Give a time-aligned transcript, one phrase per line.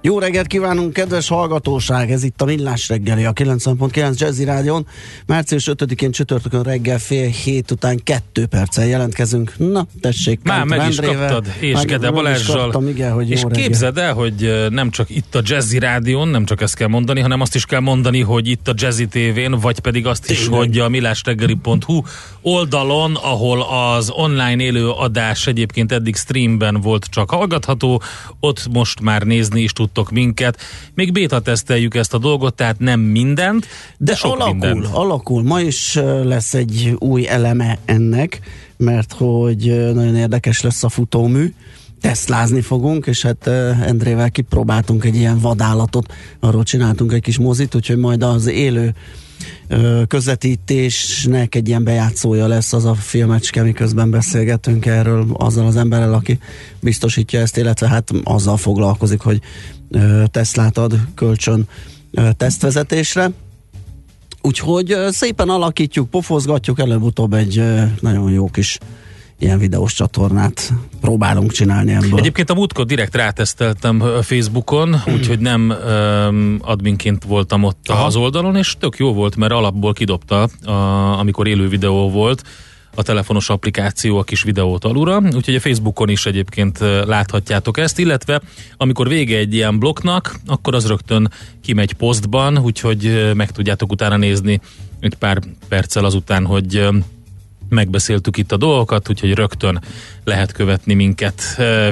[0.00, 2.10] Jó reggelt kívánunk, kedves hallgatóság!
[2.10, 4.86] Ez itt a Millás reggeli, a 90.9 Jazzy Rádion.
[5.26, 9.52] Március 5-én csütörtökön reggel fél hét után kettő perccel jelentkezünk.
[9.56, 12.62] Na, tessék, Már meg is kaptad, és Meg- Gede Balázsral.
[12.62, 13.62] kaptam, igen, hogy és reggel.
[13.62, 17.40] képzeld el, hogy nem csak itt a Jazzy Rádion, nem csak ezt kell mondani, hanem
[17.40, 20.58] azt is kell mondani, hogy itt a Jazzy TV-n, vagy pedig azt is, Tényleg.
[20.58, 22.02] hogy a millásreggeli.hu
[22.42, 28.02] oldalon, ahol az online élő adás egyébként eddig streamben volt csak hallgatható,
[28.40, 30.60] ott most már nézni is tudtok minket.
[30.94, 33.66] Még béta teszteljük ezt a dolgot, tehát nem mindent,
[33.98, 34.94] de, De sok alakul, mindent.
[34.94, 35.42] alakul.
[35.42, 38.40] Ma is lesz egy új eleme ennek,
[38.76, 41.52] mert hogy nagyon érdekes lesz a futómű.
[42.00, 43.46] Tesztlázni fogunk, és hát
[43.86, 48.94] Endrével kipróbáltunk egy ilyen vadállatot, arról csináltunk egy kis mozit, úgyhogy majd az élő
[50.08, 56.38] közvetítésnek egy ilyen bejátszója lesz az a filmecske, miközben beszélgetünk erről azzal az emberrel, aki
[56.80, 59.40] biztosítja ezt, illetve hát azzal foglalkozik, hogy
[60.30, 61.68] Teslát ad kölcsön
[62.36, 63.30] tesztvezetésre.
[64.42, 67.62] Úgyhogy szépen alakítjuk, pofozgatjuk, előbb-utóbb egy
[68.00, 68.78] nagyon jó kis
[69.38, 72.18] ilyen videós csatornát próbálunk csinálni ebből.
[72.18, 78.04] Egyébként a múltkor direkt ráteszteltem Facebookon, úgyhogy nem um, adminként voltam ott Aha.
[78.04, 80.72] az oldalon, és tök jó volt, mert alapból kidobta, a,
[81.18, 82.42] amikor élő videó volt,
[82.98, 88.42] a telefonos applikáció a kis videót alulra, úgyhogy a Facebookon is egyébként láthatjátok ezt, illetve
[88.76, 91.30] amikor vége egy ilyen blokknak, akkor az rögtön
[91.62, 94.60] kimegy posztban, úgyhogy meg tudjátok utána nézni
[95.00, 95.38] egy pár
[95.68, 96.88] perccel azután, hogy
[97.68, 99.82] megbeszéltük itt a dolgokat, úgyhogy rögtön
[100.24, 101.42] lehet követni minket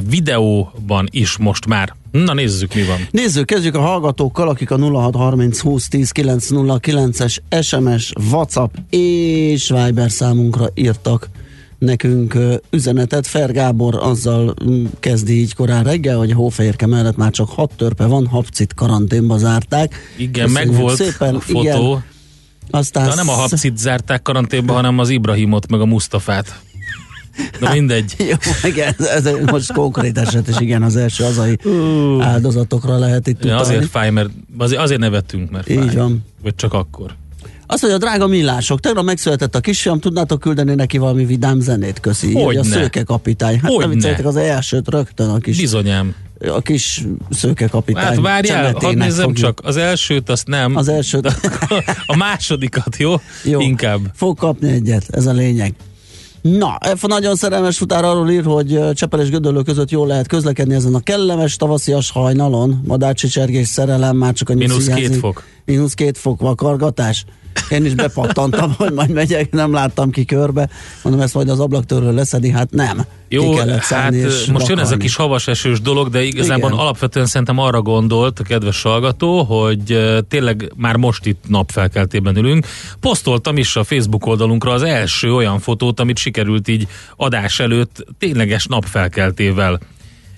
[0.09, 1.95] videóban is most már.
[2.11, 2.99] Na nézzük, mi van.
[3.11, 10.67] Nézzük, kezdjük a hallgatókkal, akik a 0630 20 10 909-es SMS, WhatsApp és Viber számunkra
[10.75, 11.29] írtak
[11.79, 12.39] nekünk
[12.71, 13.27] üzenetet.
[13.27, 17.73] Fer Gábor azzal mm, kezdi így korán reggel, hogy a hófehérke mellett már csak hat
[17.77, 19.95] törpe van, hapcit karanténba zárták.
[20.17, 21.35] Igen, Köszönjük meg volt szépen.
[21.35, 21.61] a fotó.
[21.61, 22.05] Igen,
[22.71, 26.61] aztán De nem a habcit zárták karanténba, hanem az Ibrahimot, meg a Mustafát.
[27.61, 28.15] De mindegy.
[28.31, 31.59] Jó, igen, ez, most konkrét eset, és igen, az első hazai
[32.21, 33.61] áldozatokra lehet itt utalni.
[33.61, 35.95] azért fáj, mert azért, azért nevettünk, mert Így fáj.
[35.95, 36.25] van.
[36.43, 37.15] Vagy csak akkor.
[37.67, 42.33] Azt mondja, drága millások, tegnap megszületett a kisfiam, tudnátok küldeni neki valami vidám zenét, köszi.
[42.33, 42.61] Hogyne.
[42.61, 43.61] a szőke kapitány.
[43.61, 44.11] Hát Hogyne.
[44.17, 46.15] nem az elsőt rögtön a kis, Bizonyám.
[46.39, 48.05] A kis szőke kapitány.
[48.05, 49.37] Hát várjál, hadd nézzem fogjuk.
[49.37, 49.61] csak.
[49.63, 50.77] Az elsőt azt nem.
[50.77, 51.27] Az elsőt.
[52.07, 53.15] A másodikat, jó?
[53.45, 54.01] Jó, Inkább.
[54.15, 55.75] fog kapni egyet, ez a lényeg.
[56.41, 60.75] Na, F nagyon szerelmes futár arról ír, hogy Csepel és Gödöllő között jól lehet közlekedni
[60.75, 62.83] ezen a kellemes tavaszias hajnalon.
[62.87, 65.45] Madárcsicsergés szerelem, már csak a Mínusz két fok.
[65.65, 67.25] Mínusz két fok vakargatás.
[67.69, 70.69] Én is bepattantam, hogy majd megyek, nem láttam ki körbe.
[71.03, 73.05] Mondom, ezt majd az ablaktörről leszedi, hát nem.
[73.29, 74.23] Jó, ki hát szállni
[74.53, 76.81] most jön ez a kis havas esős dolog, de igazából Igen.
[76.81, 79.99] alapvetően szerintem arra gondolt a kedves hallgató, hogy
[80.29, 82.67] tényleg már most itt napfelkeltében ülünk.
[83.01, 86.87] Posztoltam is a Facebook oldalunkra az első olyan fotót, amit sikerült így
[87.17, 89.81] adás előtt tényleges napfelkeltével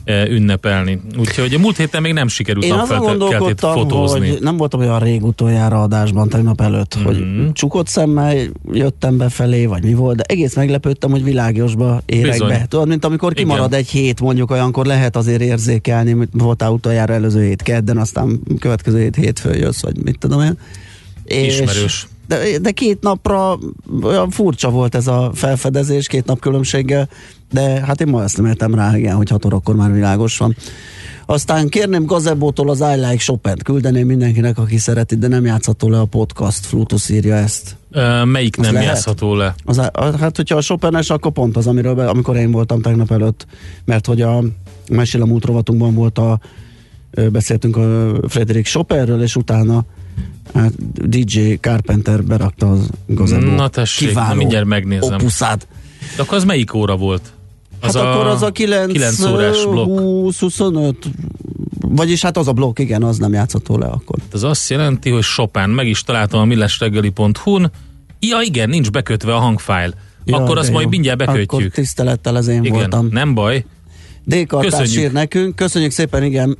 [0.08, 1.00] ünnepelni.
[1.18, 4.28] Úgyhogy a múlt héten még nem sikerült Én azon gondolkodtam, fotózni.
[4.28, 7.06] hogy nem voltam olyan rég utoljára adásban tegnap előtt, mm-hmm.
[7.06, 7.50] hogy Mhm.
[7.52, 8.36] csukott szemmel
[8.72, 12.48] jöttem befelé, vagy mi volt, de egész meglepődtem, hogy világosba érek Bizony.
[12.48, 12.66] be.
[12.68, 13.44] Tudod, mint amikor Igen.
[13.44, 18.40] kimarad egy hét, mondjuk olyankor lehet azért érzékelni, mint voltál utoljára előző hét kedden, aztán
[18.58, 20.58] következő hét hétfőn jössz, vagy mit tudom én.
[21.24, 22.06] És Ismerős.
[22.28, 23.58] de, de két napra
[24.02, 27.08] olyan furcsa volt ez a felfedezés, két nap különbséggel,
[27.50, 30.56] de hát én ma ezt nem értem rá, igen, hogy 6 órakor már világos van.
[31.26, 36.00] Aztán kérném Gazebótól az I Like Chopin-t, küldeném mindenkinek, aki szereti, de nem játszható le
[36.00, 37.76] a podcast, Flutus írja ezt.
[37.90, 38.88] Ö, melyik Az nem lehet?
[38.88, 39.54] játszható le?
[39.64, 39.76] Az,
[40.18, 43.46] hát, hogyha a Chopin-es, akkor pont az, amiről, be, amikor én voltam tegnap előtt,
[43.84, 44.42] mert hogy a
[44.90, 46.38] Mesél a múlt rovatunkban volt a,
[47.32, 49.84] beszéltünk a Frederick Chopinről, és utána
[50.54, 50.72] hát
[51.08, 55.14] DJ Carpenter berakta az Gazebo Na tessék, kiváló na mindjárt megnézem.
[55.14, 55.66] opuszát.
[56.16, 57.32] De akkor az melyik óra volt?
[57.80, 59.98] Hát akkor az a 9, 9 órás blokk.
[59.98, 60.96] 20, 25,
[61.80, 64.18] vagyis hát az a blokk, igen, az nem játszható le akkor.
[64.32, 67.70] Ez azt jelenti, hogy Chopin, meg is találtam a millesreggeli.hu-n.
[68.20, 69.94] Ja igen, nincs bekötve a hangfájl.
[70.24, 70.74] Ja, akkor azt jó.
[70.74, 71.72] majd mindjárt Akkor bekötjük.
[71.74, 73.08] tisztelettel ez én Igen, voltam.
[73.10, 73.64] nem baj.
[74.24, 75.02] D-kartás Köszönjük.
[75.02, 76.58] ír nekünk, köszönjük szépen, igen.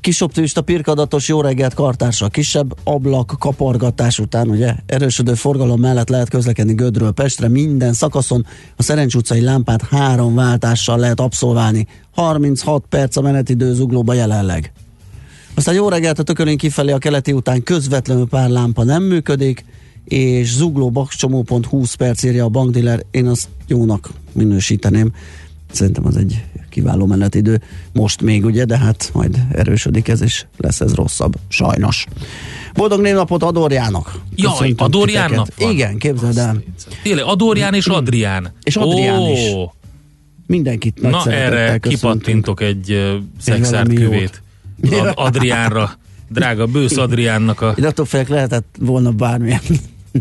[0.00, 6.74] Kisoptimista pirkadatos jó reggelt kartársa, kisebb ablak kapargatás után, ugye erősödő forgalom mellett lehet közlekedni
[6.74, 8.46] Gödről Pestre, minden szakaszon
[8.76, 11.86] a Szerencs utcai lámpát három váltással lehet abszolválni.
[12.14, 14.72] 36 perc a menetidő zuglóba jelenleg.
[15.54, 19.64] Aztán jó reggelt a tökölén kifelé a keleti után közvetlenül pár lámpa nem működik,
[20.04, 25.12] és zugló bakcsomó pont 20 perc írja a bankdiller, én azt jónak minősíteném.
[25.72, 26.44] Szerintem az egy
[26.78, 27.60] kiváló menetidő.
[27.92, 31.34] Most még ugye, de hát majd erősödik ez, és lesz ez rosszabb.
[31.48, 32.06] Sajnos.
[32.74, 34.20] Boldog névnapot Adorjának.
[34.34, 35.70] Jaj, Adorján nap van?
[35.70, 36.62] Igen, képzeld el.
[37.02, 38.52] Tényleg, Adorján és Adrián.
[38.62, 39.40] És Adrián Ó, is.
[40.46, 44.42] Mindenkit nagy Na erre kipattintok egy uh, szexárt küvét.
[44.90, 45.90] Ad- Adriánra.
[46.30, 47.74] Drága bősz Adriánnak a...
[47.78, 49.60] Én attól félek lehetett volna bármilyen.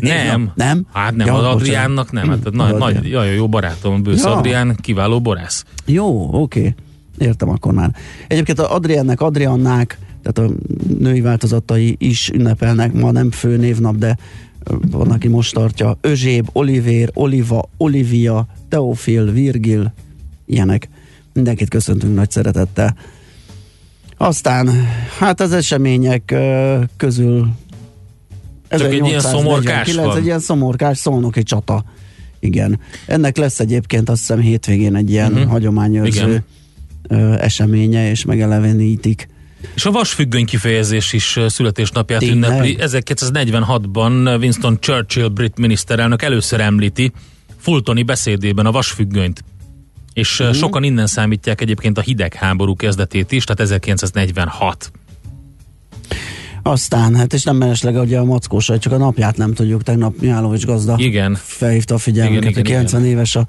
[0.01, 0.51] Nem.
[0.55, 0.85] Nem?
[0.93, 1.43] Hát nem, Ja, az.
[1.45, 2.29] Adriánnak nem.
[2.29, 2.93] Hát, nagy, Adrián.
[2.93, 4.35] nagy, jaj, jó barátom, Bősz Ja.
[4.35, 5.65] Adrián, kiváló borász.
[5.85, 6.75] Jó, oké.
[7.17, 7.95] Értem akkor már.
[8.27, 10.53] Egyébként az Adriennek, Adriannák, tehát a
[10.99, 14.17] női változatai is ünnepelnek, ma nem fő névnap, de
[14.91, 15.97] van, aki most tartja.
[16.01, 19.93] Özséb, Olivér, Oliva, Olivia, Teofil, Virgil,
[20.45, 20.89] ilyenek.
[21.33, 22.95] Mindenkit köszöntünk nagy szeretettel.
[24.17, 24.69] Aztán,
[25.19, 26.35] hát az események
[26.97, 27.49] közül
[28.69, 30.17] Csak egy ilyen szomorkás 1849, van.
[30.17, 31.83] Egy ilyen szomorkás szolnoki csata.
[32.39, 32.79] Igen.
[33.05, 35.49] Ennek lesz egyébként azt hiszem hétvégén egy ilyen uh-huh.
[35.49, 36.43] hagyományőrző
[37.09, 37.39] Igen.
[37.39, 39.27] eseménye, és megelevenítik.
[39.75, 42.49] És a vasfüggöny kifejezés is születésnapját Tényleg?
[42.49, 42.77] ünnepli.
[42.79, 47.11] 1946-ban Winston Churchill brit miniszterelnök először említi
[47.57, 49.43] Fultoni beszédében a vasfüggönyt.
[50.13, 50.55] És uh-huh.
[50.55, 54.91] sokan innen számítják egyébként a hidegháború kezdetét is, tehát 1946.
[56.67, 59.83] Aztán, hát és nem mellesleg ugye a mackósaj, csak a napját nem tudjuk.
[59.83, 61.37] Tegnap Mihálovics gazda Igen.
[61.41, 63.47] felhívta a figyelmünket, Igen, igen, 90 éves a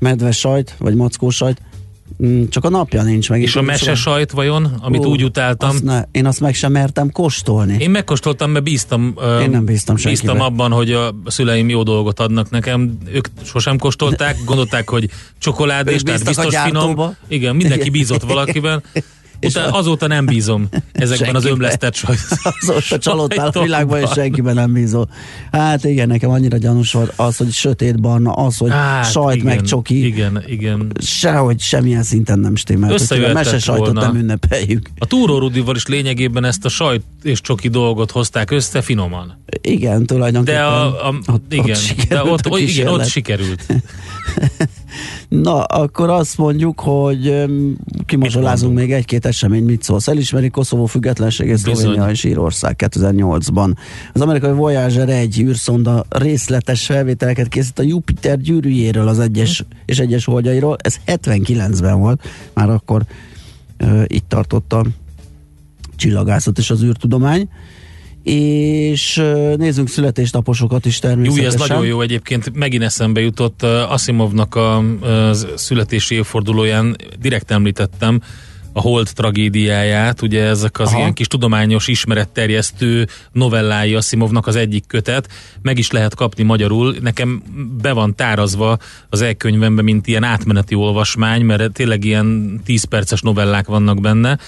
[0.00, 1.60] medves sajt, vagy mackós sajt.
[2.24, 3.42] Mm, Csak a napja nincs meg.
[3.42, 6.72] És a mese sajt vajon, amit Ó, úgy utáltam, Azt ne, én azt meg sem
[6.72, 7.76] mertem kóstolni.
[7.78, 10.22] Én megkóstoltam, mert bíztam, ö, Én nem bíztam senkibe.
[10.32, 12.98] bíztam abban, hogy a szüleim jó dolgot adnak nekem.
[13.12, 17.14] Ők sosem kóstolták, gondolták, hogy csokoládés, Ők tehát a biztos finom.
[17.28, 18.82] Igen, mindenki bízott valakiben.
[19.42, 22.18] Utána, a- azóta nem bízom ezekben az ömlesztett sajt.
[22.60, 25.08] Azóta csalódtál a világban, és senkiben nem bízol.
[25.52, 29.46] Hát igen, nekem annyira gyanús volt az, hogy sötét barna, az, hogy Hát, sajt igen,
[29.46, 30.06] meg csoki.
[30.06, 30.92] Igen, igen.
[31.00, 32.92] Sehogy semmilyen szinten nem stimmel.
[32.92, 34.00] A mese sajtot volna.
[34.00, 34.88] nem ünnepeljük.
[34.98, 39.42] A Túró Rudival is lényegében ezt a sajt és csoki dolgot hozták össze finoman.
[39.60, 40.60] Igen, tulajdonképpen.
[40.60, 43.66] De, a, a, ott, igen, ott de ott, a o- igen, ott sikerült.
[45.28, 47.76] Na, akkor azt mondjuk, hogy öm,
[48.06, 50.08] kimazsolázunk még egy-két esemény, mit szólsz.
[50.08, 51.56] Elismeri Koszovó függetlenségét.
[51.56, 53.74] Szlovénia és Írország 2008-ban.
[54.12, 60.24] Az amerikai Voyager 1 űrszonda részletes felvételeket készít a Jupiter gyűrűjéről az egyes és egyes
[60.24, 60.76] holdjairól.
[60.80, 63.02] Ez 79-ben volt, már akkor
[63.76, 64.84] ö, itt tartott a
[65.96, 67.48] csillagászat és az űrtudomány.
[68.32, 69.22] És
[69.56, 71.46] nézzünk születésnaposokat is Jó, természetesen.
[71.46, 72.54] ez nagyon jó egyébként.
[72.54, 78.20] Megint eszembe jutott Asimovnak a, a születési évfordulóján, direkt említettem
[78.72, 80.98] a Hold tragédiáját, ugye ezek az Aha.
[80.98, 85.28] ilyen kis tudományos ismeretterjesztő novellái Asimovnak az egyik kötet,
[85.62, 86.94] meg is lehet kapni magyarul.
[87.00, 87.42] Nekem
[87.82, 88.78] be van tárazva
[89.08, 94.38] az e-könyvemben, mint ilyen átmeneti olvasmány, mert tényleg ilyen 10 perces novellák vannak benne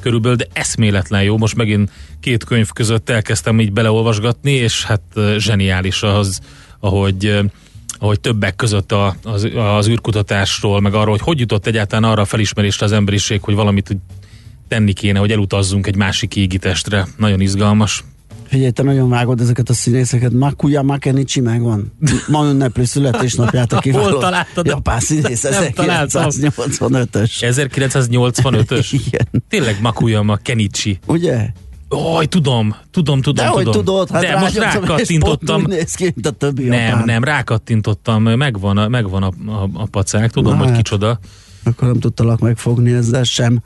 [0.00, 1.38] körülbelül, de eszméletlen jó.
[1.38, 1.90] Most megint
[2.20, 5.02] két könyv között elkezdtem így beleolvasgatni, és hát
[5.36, 6.40] zseniális az,
[6.80, 7.40] ahogy
[8.00, 12.24] ahogy többek között a, az, az űrkutatásról, meg arról, hogy hogy jutott egyáltalán arra a
[12.24, 13.96] felismerésre az emberiség, hogy valamit
[14.68, 17.06] tenni kéne, hogy elutazzunk egy másik égitestre.
[17.16, 18.04] Nagyon izgalmas.
[18.48, 20.32] Figyelj, te nagyon vágod ezeket a színészeket.
[20.32, 21.92] Makuya Makenichi megvan.
[22.28, 24.66] Ma ünnepli születésnapját a kiváló Hol találtad?
[24.66, 26.24] japán színész Nem találtam.
[26.28, 27.30] 1985-ös.
[27.40, 28.86] 1985-ös.
[29.06, 29.42] Igen.
[29.48, 30.98] Tényleg Makuyama Kenichi.
[31.06, 31.46] Ugye?
[31.88, 33.72] Oj, tudom, tudom, tudom, De tudom.
[33.72, 35.62] tudod, hát De most rákattintottam.
[35.66, 37.04] néz ki, mint a többi Nem, japán.
[37.04, 40.76] nem, rákattintottam, megvan a, megvan a, a, a pacák, tudom, Na hogy hát.
[40.76, 41.18] kicsoda.
[41.64, 43.62] Akkor nem tudtalak megfogni ezzel sem.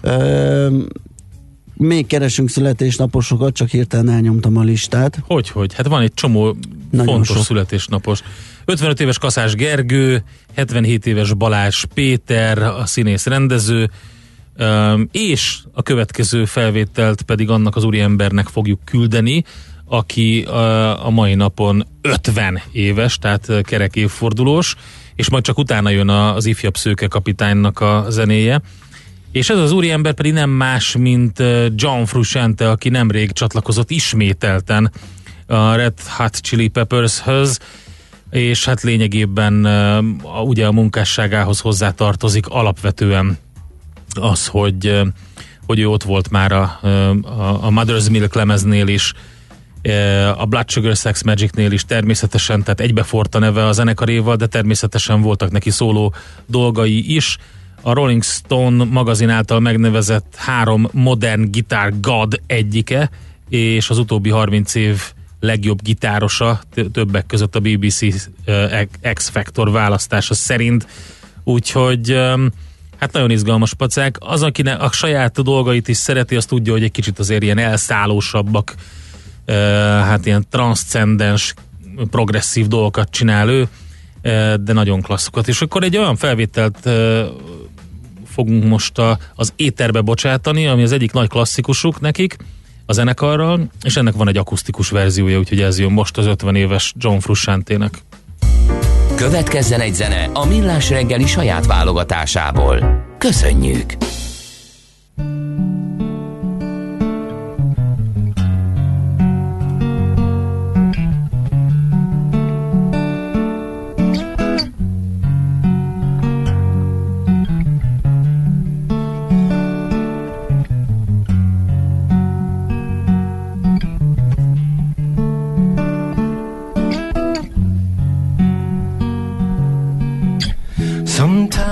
[0.00, 0.78] Ö,
[1.76, 5.18] még keresünk születésnaposokat, csak hirtelen elnyomtam a listát.
[5.26, 5.74] Hogy, hogy?
[5.74, 6.56] Hát van egy csomó
[6.90, 7.44] Nagyon fontos sok.
[7.44, 8.22] születésnapos.
[8.64, 10.22] 55 éves Kaszás Gergő,
[10.54, 13.90] 77 éves Balázs Péter, a színész rendező,
[15.10, 19.44] és a következő felvételt pedig annak az úriembernek fogjuk küldeni,
[19.84, 20.42] aki
[21.02, 24.76] a mai napon 50 éves, tehát kerek évfordulós,
[25.14, 28.60] és majd csak utána jön az ifjabb szőke kapitánynak a zenéje.
[29.36, 31.42] És ez az úriember pedig nem más, mint
[31.74, 34.92] John Frusciante, aki nemrég csatlakozott ismételten
[35.46, 37.58] a Red Hot Chili Peppers-höz,
[38.30, 39.66] és hát lényegében
[40.44, 43.38] ugye a munkásságához hozzátartozik alapvetően
[44.20, 45.00] az, hogy,
[45.66, 46.78] hogy ő ott volt már a,
[47.62, 49.12] a, Mother's Milk lemeznél is,
[50.36, 55.20] a Blood Sugar Sex Magicnél is természetesen, tehát egybefort a neve a zenekaréval, de természetesen
[55.20, 56.14] voltak neki szóló
[56.46, 57.38] dolgai is.
[57.86, 63.10] A Rolling Stone magazin által megnevezett három modern gitár god egyike,
[63.48, 65.02] és az utóbbi 30 év
[65.40, 66.60] legjobb gitárosa,
[66.92, 68.00] többek között a BBC
[68.44, 68.80] ö,
[69.14, 70.86] X Factor választása szerint.
[71.44, 72.10] Úgyhogy
[72.98, 74.16] hát nagyon izgalmas pacák.
[74.20, 78.74] Az, aki a saját dolgait is szereti, az tudja, hogy egy kicsit azért ilyen elszállósabbak,
[79.44, 79.52] ö,
[80.02, 81.54] hát ilyen transzcendens,
[82.10, 83.68] progresszív dolgokat csinál ő,
[84.22, 85.48] ö, de nagyon klasszokat.
[85.48, 86.88] És akkor egy olyan felvételt
[88.36, 92.36] fogunk most a, az éterbe bocsátani, ami az egyik nagy klasszikusuk nekik,
[92.86, 96.92] a zenekarral, és ennek van egy akusztikus verziója, úgyhogy ez jön most az 50 éves
[96.96, 97.98] John Frusciante-nek.
[99.14, 103.04] Következzen egy zene a Millás reggeli saját válogatásából.
[103.18, 104.05] Köszönjük!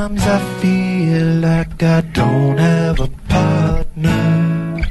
[0.04, 4.82] Sometimes I feel like I don't have a partner.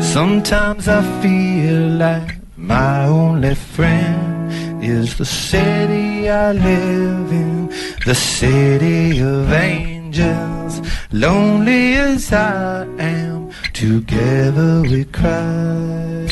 [0.00, 7.68] Sometimes I feel like my only friend is the city I live in,
[8.06, 10.80] the city of angels.
[11.12, 16.26] Lonely as I am, together we cry.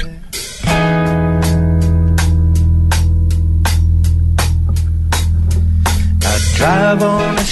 [6.24, 7.42] I drive on the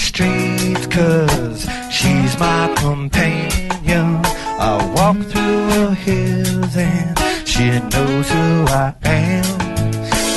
[0.75, 4.21] cause she's my companion.
[4.59, 9.45] I walk through the hills and she knows who I am.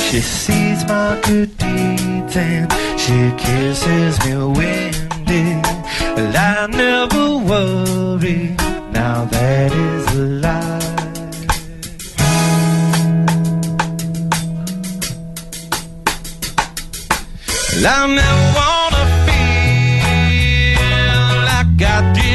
[0.06, 5.60] She sees my good deeds and she kisses me windy.
[6.16, 8.56] Well, I never worry,
[8.92, 10.74] now that is a lie.
[17.86, 18.93] I never feel
[21.84, 22.34] I did.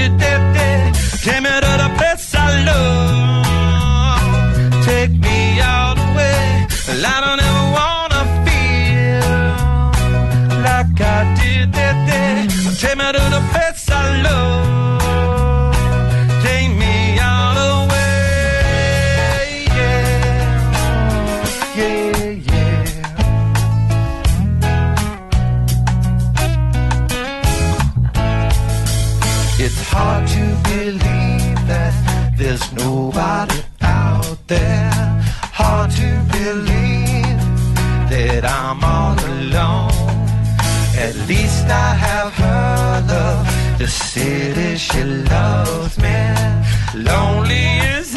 [1.21, 4.23] Take me to the place I love.
[4.85, 6.65] Take me all the way.
[7.13, 9.29] I don't ever wanna feel
[10.67, 12.47] like I did that day.
[12.79, 13.68] Take me to the place
[32.59, 34.91] there's nobody out there.
[35.53, 37.39] Hard to believe
[38.09, 39.91] that I'm all alone.
[40.97, 43.79] At least I have her love.
[43.79, 46.17] The city she loves me.
[46.95, 48.08] Lonely as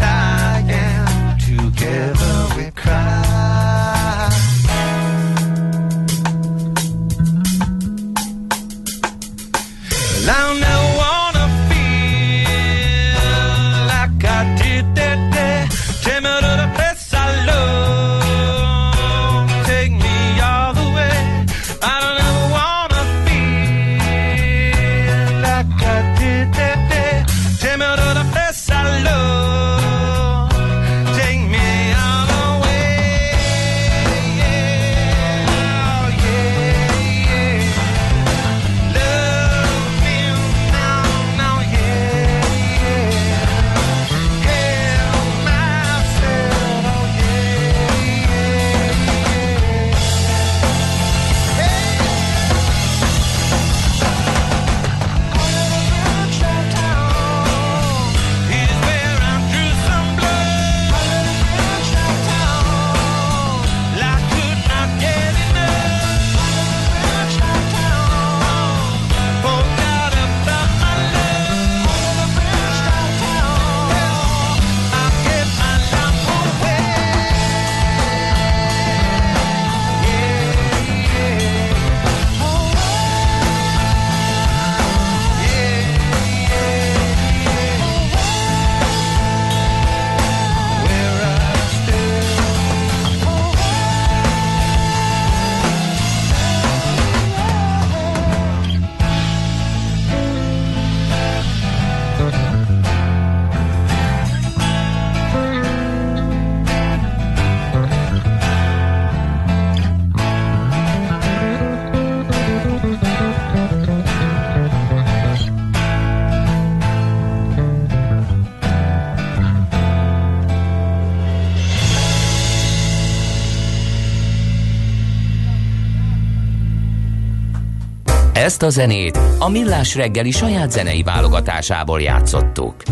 [128.63, 132.83] Ezt a zenét a Millás reggeli saját zenei válogatásából játszottuk.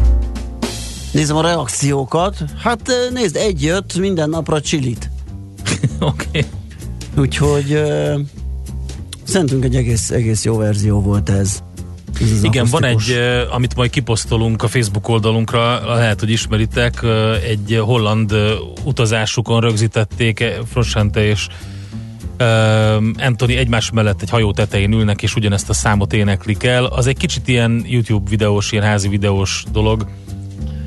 [1.12, 2.37] Nézem a reakciókat.
[2.62, 5.11] Hát nézd, egy jött minden napra csilit.
[6.00, 6.27] Oké.
[6.29, 6.45] Okay.
[7.17, 8.21] Úgyhogy uh,
[9.25, 11.62] szerintünk egy egész, egész jó verzió volt ez.
[12.21, 17.43] ez Igen, van egy, eh, amit majd kiposztolunk a Facebook oldalunkra, lehet, hogy ismeritek, eh,
[17.43, 18.50] egy holland eh,
[18.85, 21.47] utazásukon rögzítették, Frosente és
[23.18, 26.85] Anthony egymás mellett egy hajó tetején ülnek, és ugyanezt a számot éneklik el.
[26.85, 30.06] Az egy kicsit ilyen YouTube videós, ilyen házi videós dolog,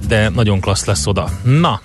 [0.07, 1.29] de nagyon klassz lesz oda.
[1.43, 1.81] Na,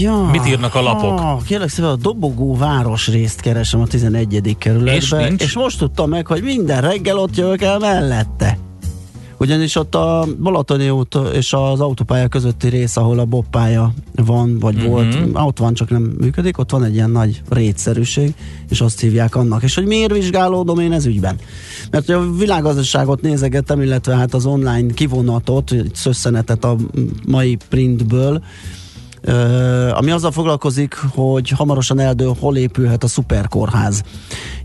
[0.00, 1.20] Ja, Mit írnak a lapok?
[1.20, 4.56] Ah, kérlek szépen a Dobogó városrészt keresem a 11.
[4.58, 5.42] kerületbe, És nincs?
[5.42, 8.58] és most tudtam meg, hogy minden reggel ott jövök el mellette.
[9.40, 14.74] Ugyanis ott a Balatoni út és az autópálya közötti rész, ahol a bobpálya van, vagy
[14.74, 14.82] Mhm.
[14.82, 14.92] mm-hmm.
[14.92, 18.34] volt, ott van, csak nem működik, ott van egy ilyen nagy rétszerűség,
[18.68, 19.62] és azt hívják annak.
[19.62, 21.36] És hogy miért vizsgálódom én ez ügyben?
[21.90, 26.76] Mert hogy a világgazdaságot nézegettem, illetve hát az online kivonatot, szösszenetet a
[27.26, 28.42] mai printből,
[29.92, 34.02] ami azzal foglalkozik, hogy hamarosan eldől, hol épülhet a szuperkórház.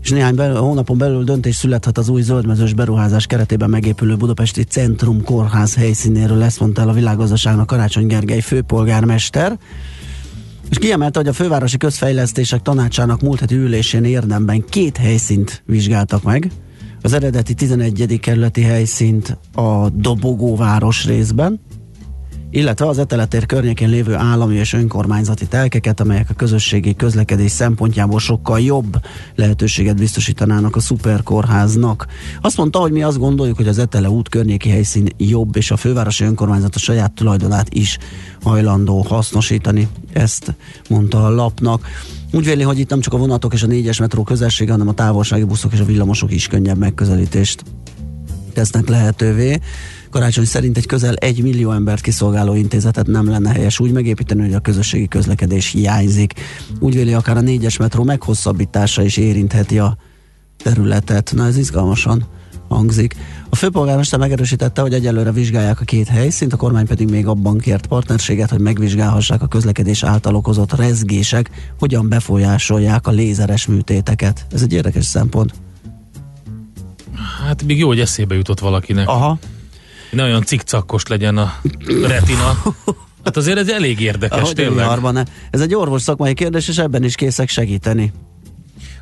[0.02, 5.24] És néhány belül, hónapon belül döntés születhet az új zöldmezős beruházás keretében megépülő Budapesti Centrum
[5.24, 9.58] Kórház helyszínéről, ezt mondta el a világgazdaságnak Karácsony Gergely főpolgármester.
[10.70, 16.50] És kiemelte, hogy a fővárosi közfejlesztések tanácsának múlt heti ülésén érdemben két helyszínt vizsgáltak meg.
[17.02, 18.18] Az eredeti 11.
[18.20, 21.60] kerületi helyszínt a Dobogóváros részben,
[22.50, 28.60] illetve az eteletér környékén lévő állami és önkormányzati telkeket, amelyek a közösségi közlekedés szempontjából sokkal
[28.60, 29.00] jobb
[29.34, 32.06] lehetőséget biztosítanának a szuperkórháznak.
[32.40, 35.76] Azt mondta, hogy mi azt gondoljuk, hogy az Etele út környéki helyszín jobb, és a
[35.76, 37.98] fővárosi önkormányzat a saját tulajdonát is
[38.42, 39.88] hajlandó hasznosítani.
[40.12, 40.54] Ezt
[40.88, 41.86] mondta a lapnak.
[42.32, 44.94] Úgy véli, hogy itt nem csak a vonatok és a négyes metró közössége, hanem a
[44.94, 47.62] távolsági buszok és a villamosok is könnyebb megközelítést
[48.52, 49.60] tesznek lehetővé.
[50.10, 54.54] Karácsony szerint egy közel egy millió embert kiszolgáló intézetet nem lenne helyes úgy megépíteni, hogy
[54.54, 56.32] a közösségi közlekedés hiányzik.
[56.78, 59.96] Úgy véli, akár a négyes metró meghosszabbítása is érintheti a
[60.56, 61.32] területet.
[61.34, 62.26] Na ez izgalmasan
[62.68, 63.16] hangzik.
[63.48, 67.86] A főpolgármester megerősítette, hogy egyelőre vizsgálják a két helyszínt, a kormány pedig még abban kért
[67.86, 74.46] partnerséget, hogy megvizsgálhassák a közlekedés által okozott rezgések, hogyan befolyásolják a lézeres műtéteket.
[74.52, 75.54] Ez egy érdekes szempont.
[77.46, 79.08] hát még jó, hogy eszébe jutott valakinek.
[79.08, 79.38] Aha,
[80.10, 81.60] Ne olyan cikcakkos legyen a
[82.06, 82.58] retina.
[83.24, 84.74] Hát azért ez elég érdekes, Ahogy a tényleg.
[84.74, 85.22] viharban, ne.
[85.50, 88.12] Ez egy orvos szakmai kérdés, és ebben is készek segíteni.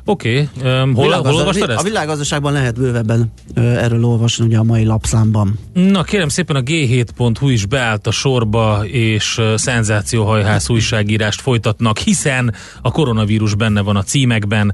[0.07, 0.81] Oké, okay.
[0.81, 1.83] um, hol, hol olvastad A ezt?
[1.83, 5.59] világgazdaságban lehet bővebben ö, erről olvasni ugye a mai lapszámban.
[5.73, 12.53] Na kérem szépen a G7.hu is beállt a sorba, és uh, szenzációhajhász újságírást folytatnak, hiszen
[12.81, 14.73] a koronavírus benne van a címekben.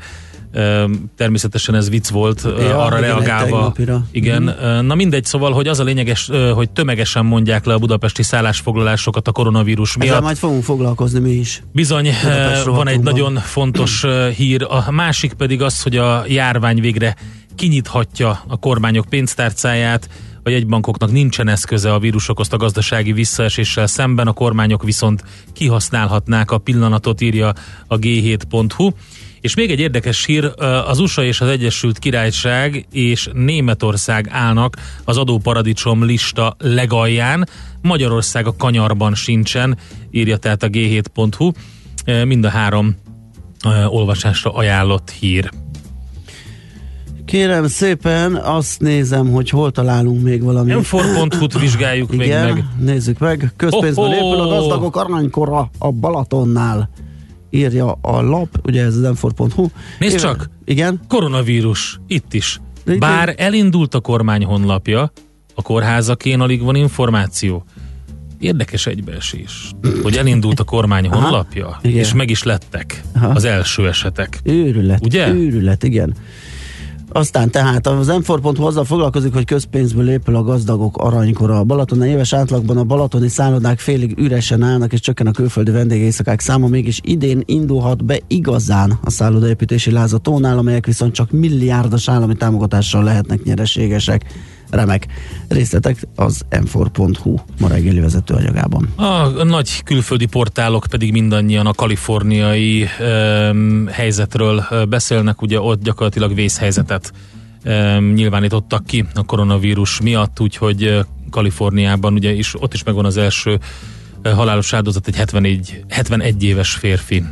[1.18, 3.74] Természetesen ez vicc volt, Ja, arra igen, reagálva.
[4.12, 8.24] Igen, uh, na mindegy, szóval, hogy az a lényeges, hogy tömegesen mondják le a budapesti
[8.24, 10.22] szállásfoglalásokat a koronavírus Ezzel miatt.
[10.22, 11.64] majd fogunk foglalkozni mi is.
[11.72, 14.66] Bizony, Budapest van egy nagyon fontos hír.
[14.70, 17.16] A másik pedig az, hogy a járvány végre
[17.56, 20.10] kinyithatja a kormányok pénztárcáját,
[20.44, 25.24] a jegybankoknak nincsen eszköze a vírus okozta gazdasági visszaeséssel szemben, a kormányok viszont
[25.54, 27.54] kihasználhatnák a pillanatot, írja
[27.88, 28.90] a g7.hu.
[29.42, 30.52] És még egy érdekes hír,
[30.86, 37.48] az USA és az Egyesült Királyság és Németország állnak az adóparadicsom lista legalján,
[37.82, 39.78] Magyarország a kanyarban sincsen,
[40.12, 41.52] írja tehát a g7.hu.
[42.04, 42.96] Eh, Mind a három
[43.90, 45.61] olvasásra ajánlott hír.
[47.32, 50.74] Kérem szépen, azt nézem, hogy hol találunk még valami.
[50.76, 52.64] m4.hu-t vizsgáljuk még Igen, meg.
[52.80, 53.52] nézzük meg.
[53.56, 54.28] Közpénzből Ho-ho!
[54.28, 56.90] épül a gazdagok aranykora a Balatonnál.
[57.50, 59.68] Írja a lap, ugye ez az m4.hu.
[60.00, 60.50] Nézd Éve- csak!
[60.66, 61.00] Igen?
[61.08, 62.60] Koronavírus, itt is.
[62.86, 65.12] De Bár elindult a kormány honlapja,
[65.56, 67.64] a kórházakén alig van információ.
[68.40, 69.72] Érdekes egybeesés,
[70.04, 71.98] hogy elindult a kormány Aha, honlapja, igen.
[71.98, 73.28] és meg is lettek Aha.
[73.28, 74.40] az első esetek.
[74.44, 75.34] Őrület, Ugye?
[75.34, 76.16] őrület, igen.
[77.14, 81.58] Aztán tehát az m azzal foglalkozik, hogy közpénzből épül a gazdagok aranykora.
[81.58, 86.40] A Balaton éves átlagban a balatoni szállodák félig üresen állnak, és csökken a külföldi vendégészakák
[86.40, 92.10] száma, mégis idén indulhat be igazán a szállodaépítési láz a tónál, amelyek viszont csak milliárdos
[92.10, 94.26] állami támogatással lehetnek nyereségesek.
[94.72, 95.08] Remek.
[95.48, 98.94] Részletek az m4.hu ma reggeli vezetőanyagában.
[98.96, 107.14] A nagy külföldi portálok pedig mindannyian a kaliforniai um, helyzetről beszélnek, ugye ott gyakorlatilag vészhelyzetet
[107.66, 113.60] um, nyilvánítottak ki a koronavírus miatt, úgyhogy Kaliforniában ugye is, ott is megvan az első
[114.24, 117.24] halálos áldozat, egy 71, 71 éves férfi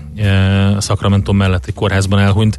[0.76, 2.58] a Sacramento mellett egy kórházban elhunyt.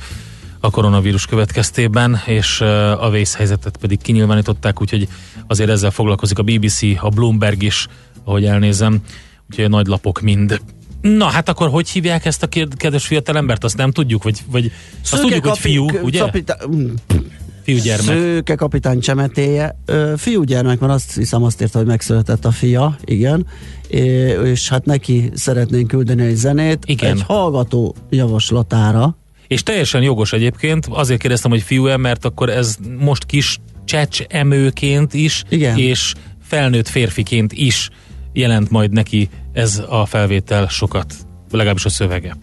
[0.61, 2.61] A koronavírus következtében, és
[3.01, 5.09] a vészhelyzetet pedig kinyilvánították, úgyhogy
[5.47, 7.87] azért ezzel foglalkozik a BBC, a Bloomberg is,
[8.25, 8.99] ahogy elnézem,
[9.51, 10.61] úgyhogy nagy lapok mind.
[11.01, 12.47] Na, hát akkor hogy hívják ezt a
[12.77, 13.65] kedves fiatalembert?
[13.65, 14.73] Azt nem tudjuk, vagy, vagy
[15.11, 16.19] azt tudjuk, hogy fiú, ugye?
[16.19, 16.69] Kapita-
[17.63, 18.17] Fiúgyermek.
[18.17, 19.79] Szőke kapitány csemetéje.
[20.17, 23.47] Fiúgyermek van, azt hiszem azt írta, hogy megszületett a fia, igen.
[23.89, 24.01] É,
[24.45, 26.83] és hát neki szeretnénk küldeni egy zenét.
[26.87, 27.11] Igen.
[27.11, 29.17] Egy hallgató javaslatára.
[29.51, 35.15] És teljesen jogos egyébként, azért kérdeztem, hogy fiú mert akkor ez most kis csecs emőként
[35.15, 35.79] is, Igen.
[35.79, 37.89] és felnőtt férfiként is
[38.33, 41.15] jelent majd neki ez a felvétel sokat,
[41.51, 42.37] legalábbis a szövege.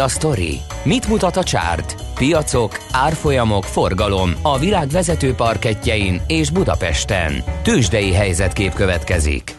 [0.00, 0.60] A sztori?
[0.82, 1.94] Mit mutat a csárt?
[2.14, 7.44] Piacok, árfolyamok, forgalom a világ vezető parketjein és Budapesten.
[7.62, 9.49] Tősdei helyzetkép következik.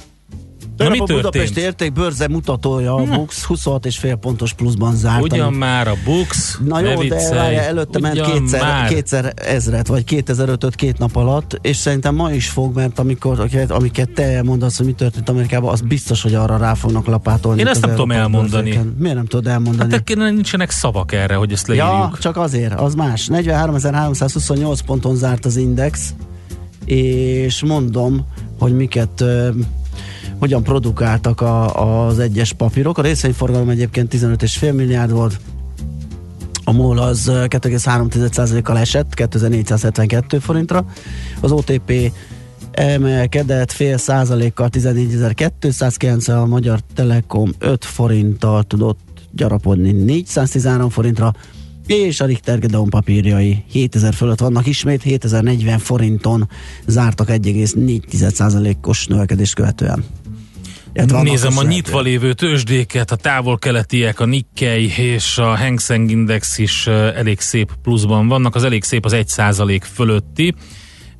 [0.89, 1.21] Tegnap mi a történt?
[1.31, 5.21] Budapesti értékbörze mutatója a Bux 26,5 pontos pluszban zárt.
[5.21, 7.37] Ugyan ami- már a Bux, Na jó, de viccelj.
[7.37, 8.87] várja, előtte ment kétszer, már.
[8.87, 14.09] kétszer ezret, vagy 2005 két nap alatt, és szerintem ma is fog, mert amikor, amiket,
[14.11, 17.59] te elmondasz, hogy mi történt Amerikában, az biztos, hogy arra rá fognak lapátolni.
[17.59, 18.63] Én ezt nem tudom elmondani.
[18.63, 18.95] bőrzéken.
[18.99, 19.91] Miért nem tudod elmondani?
[19.93, 22.19] Hát de nincsenek szavak erre, hogy ezt Ja, leírjuk.
[22.19, 23.27] csak azért, az más.
[23.31, 26.13] 43.328 ponton zárt az index,
[26.85, 28.25] és mondom,
[28.59, 29.23] hogy miket
[30.39, 32.97] hogyan produkáltak a, az egyes papírok.
[32.97, 35.39] A részvényforgalom egyébként 15,5 milliárd volt,
[36.63, 40.85] a MOL az ö, 2,3%-kal esett, 2472 forintra.
[41.41, 42.11] Az OTP
[42.71, 48.99] emelkedett fél százalékkal 14.290, a Magyar Telekom 5 forinttal tudott
[49.31, 51.33] gyarapodni 413 forintra,
[51.95, 56.49] és a Richter Gedeon papírjai 7000 fölött vannak ismét, 7040 forinton
[56.85, 60.05] zártak 1,4%-os növekedést követően.
[60.95, 66.57] Annak Nézem a nyitva lévő tőzsdéket, a távol-keletiek, a Nikkei és a Hang Seng Index
[66.57, 68.55] is elég szép pluszban vannak.
[68.55, 70.53] Az elég szép az 1% fölötti,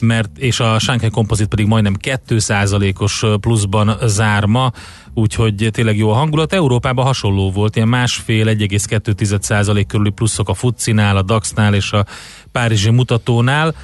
[0.02, 4.72] mert és a Shanghai Composite pedig majdnem 2%-os pluszban zár ma,
[5.14, 6.54] úgyhogy tényleg jó a hangulat.
[6.54, 12.06] Európában hasonló volt, ilyen másfél 1,2% körüli pluszok a Futsinál, a DAX-nál és a
[12.52, 13.76] Párizsi mutatónál,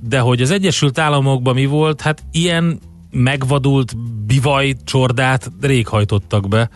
[0.00, 6.70] de hogy az Egyesült Államokban mi volt, hát ilyen megvadult bivaj csordát rég hajtottak be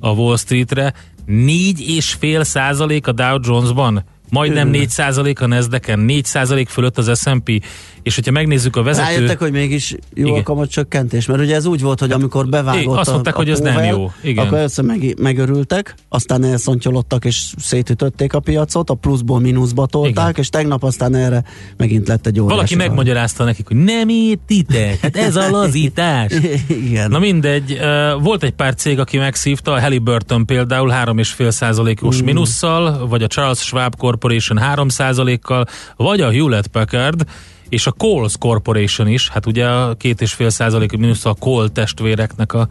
[0.00, 0.94] a Wall Streetre.
[1.26, 6.98] Négy és fél százalék a Dow Jonesban, majdnem 4 százalék a Nasdaq-en, 4 százalék fölött
[6.98, 7.62] az S&P,
[8.02, 9.06] és hogyha megnézzük a vezető...
[9.06, 10.38] Rájöttek, hogy mégis jó Igen.
[10.38, 13.60] a kamatcsökkentés, mert ugye ez úgy volt, hogy amikor bevágott azt mondták, a hogy ez
[13.60, 14.10] nem jó.
[14.22, 14.44] Igen.
[14.44, 20.40] akkor először meg, megörültek, aztán elszontyolodtak és szétütötték a piacot, a pluszból mínuszba tolták, Igen.
[20.40, 21.44] és tegnap aztán erre
[21.76, 22.54] megint lett egy óriási.
[22.54, 26.32] Valaki megmagyarázta nekik, hogy nem értitek, hát ez a lazítás.
[26.68, 27.10] Igen.
[27.10, 27.78] Na mindegy,
[28.20, 32.24] volt egy pár cég, aki megszívta, a Halliburton például 3,5 százalékos Mm.
[32.24, 37.24] minusszal, vagy a Charles Schwab Corporation 3 százalékkal, vagy a Hewlett Packard,
[37.68, 41.68] és a Coles Corporation is, hát ugye a két és fél százalék mínusz a Cole
[41.68, 42.68] testvéreknek a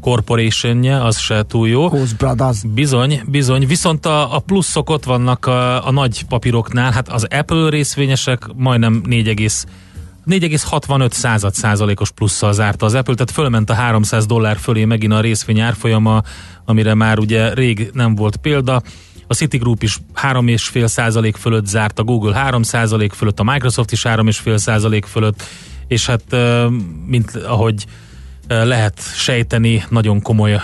[0.00, 1.88] corporationje, az se túl jó.
[1.88, 2.58] Coles Brothers.
[2.74, 3.66] Bizony, bizony.
[3.66, 6.92] Viszont a, a pluszok ott vannak a, a nagy papíroknál.
[6.92, 9.28] Hát az Apple részvényesek majdnem 4,
[10.26, 15.20] 4,65 század százalékos plusszal zárta az Apple, tehát fölment a 300 dollár fölé megint a
[15.20, 16.22] részvény árfolyama,
[16.64, 18.82] amire már ugye rég nem volt példa.
[19.26, 24.02] A Citigroup is 3,5 százalék fölött zárt, a Google 3 százalék fölött, a Microsoft is
[24.02, 25.42] 3,5 százalék fölött,
[25.88, 26.36] és hát
[27.06, 27.84] mint ahogy
[28.48, 30.60] lehet sejteni, nagyon komoly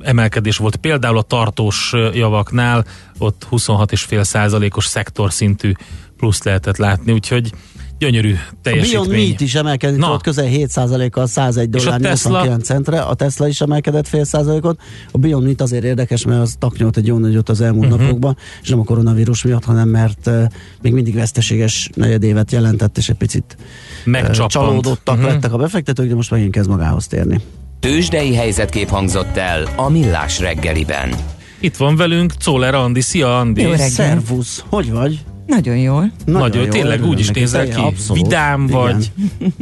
[0.00, 0.76] emelkedés volt.
[0.76, 2.84] Például a tartós javaknál
[3.18, 5.72] ott 26,5 százalékos szektorszintű
[6.16, 7.52] plusz lehetett látni, úgyhogy
[7.98, 9.26] gyönyörű A Beyond teljesítmény.
[9.26, 10.08] Meat is emelkedett, Na.
[10.08, 12.30] volt közel 7%-kal 101 És a dollár Tesla?
[12.30, 14.80] 89 centre, a Tesla is emelkedett fél százalékot.
[15.10, 18.00] A Beyond Meat azért érdekes, mert az taknyolt egy jó nagyot az elmúlt uh-huh.
[18.00, 20.44] napokban, és nem a koronavírus miatt, hanem mert uh,
[20.82, 24.50] még mindig veszteséges negyedévet jelentett, és egy picit uh, Megcsappant.
[24.50, 25.32] csalódottak uh-huh.
[25.32, 27.40] lettek a befektetők, de most megint kezd magához térni.
[27.80, 31.14] Tőzsdei helyzetkép hangzott el a Millás reggeliben.
[31.60, 33.00] Itt van velünk Czoller Andi.
[33.00, 33.62] Szia Andi!
[33.62, 33.88] Jó reggel.
[33.88, 35.18] Szervusz, hogy vagy?
[35.48, 36.12] Nagyon jól.
[36.24, 38.22] Nagyon, jó, tényleg örülök úgy is nézel ki, abszolút.
[38.22, 38.80] vidám Igen.
[38.80, 39.12] vagy,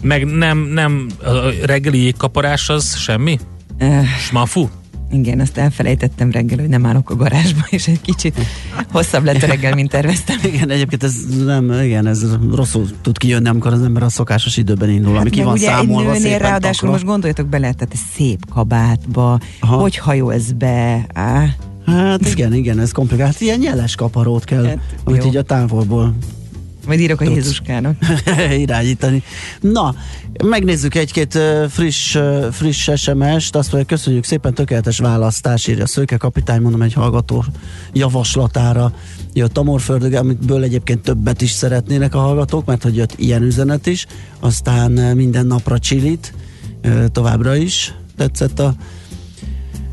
[0.02, 1.30] meg nem, nem, a
[1.66, 3.38] reggeli jégkaparás az semmi?
[4.18, 4.68] Smafu?
[5.12, 8.40] igen, azt elfelejtettem reggel, hogy nem állok a garázsba, és egy kicsit
[8.92, 10.38] hosszabb lett a reggel, mint terveztem.
[10.52, 14.90] Igen, egyébként ez nem, igen, ez rosszul tud kijönni, amikor az ember a szokásos időben
[14.90, 16.90] indul, ami ki van ugye egy számolva nőnél szépen ráadásul takra.
[16.90, 19.76] most gondoljatok bele, tehát egy szép kabátba, Aha.
[19.76, 21.46] hogy hajolsz be, á,
[21.86, 23.40] Hát igen, igen, ez komplikált.
[23.40, 25.28] Ilyen nyeles kaparót kell, Hát, amit jó.
[25.28, 26.14] így a távolból
[26.86, 27.36] majd írok a Tudsz.
[27.36, 27.96] Jézuskának.
[28.58, 29.22] irányítani.
[29.60, 29.94] Na,
[30.44, 36.60] megnézzük egy-két friss, ö, friss SMS-t, azt mondja, köszönjük szépen, tökéletes választás, írja Szőke kapitány,
[36.60, 37.44] mondom, egy hallgató
[37.92, 38.92] javaslatára
[39.32, 43.86] jött a Morföldög, amitből egyébként többet is szeretnének a hallgatók, mert hogy jött ilyen üzenet
[43.86, 44.06] is,
[44.40, 46.34] aztán minden napra csilit,
[47.12, 48.74] továbbra is tetszett a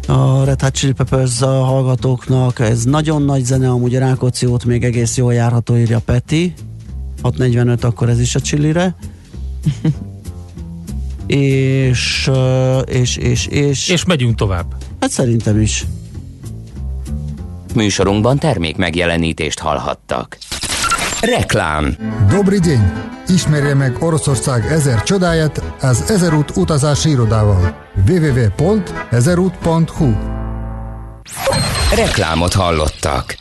[0.06, 2.58] a Red Hot Chili Peppers a hallgatóknak.
[2.58, 6.54] Ez nagyon nagy zene, amúgy a Rákóczi út még egész jól járható, írja Peti.
[7.22, 8.94] 6.45, akkor ez is a csillire.
[11.26, 14.74] és, ö, és, és, és, És megyünk tovább.
[15.00, 15.86] hát szerintem is.
[17.74, 20.38] Műsorunkban termék megjelenítést hallhattak.
[21.20, 21.96] Reklám.
[22.30, 23.11] Dobri dень!
[23.27, 27.75] Ismerje meg Oroszország ezer csodáját az Ezerút utazási irodával.
[28.07, 30.13] www.ezerút.hu
[31.95, 33.35] Reklámot hallottak.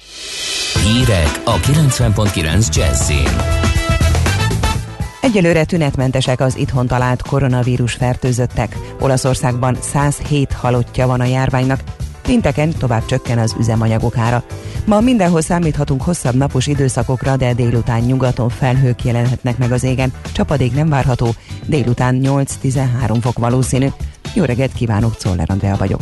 [0.84, 3.28] Hírek a 90.9 Jazzin.
[5.20, 8.76] Egyelőre tünetmentesek az itthon talált koronavírus fertőzöttek.
[9.00, 11.80] Olaszországban 107 halottja van a járványnak,
[12.22, 14.44] Pénteken tovább csökken az üzemanyagok ára.
[14.84, 20.12] Ma mindenhol számíthatunk hosszabb napos időszakokra, de délután nyugaton felhők jelenhetnek meg az égen.
[20.32, 21.34] Csapadék nem várható,
[21.66, 23.86] délután 8-13 fok valószínű.
[24.34, 26.00] Jó reggelt kívánok, Czoller Andrea vagyok.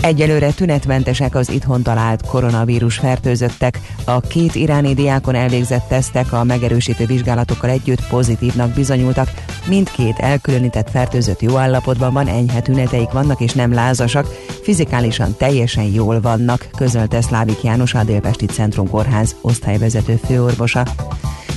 [0.00, 3.80] Egyelőre tünetmentesek az itthon talált koronavírus fertőzöttek.
[4.04, 9.30] A két iráni diákon elvégzett tesztek a megerősítő vizsgálatokkal együtt pozitívnak bizonyultak.
[9.68, 14.26] Mindkét elkülönített fertőzött jó állapotban van, enyhe tüneteik vannak és nem lázasak,
[14.62, 20.86] fizikálisan teljesen jól vannak, közölte Szlávik János a Délpesti Centrum Kórház osztályvezető főorvosa.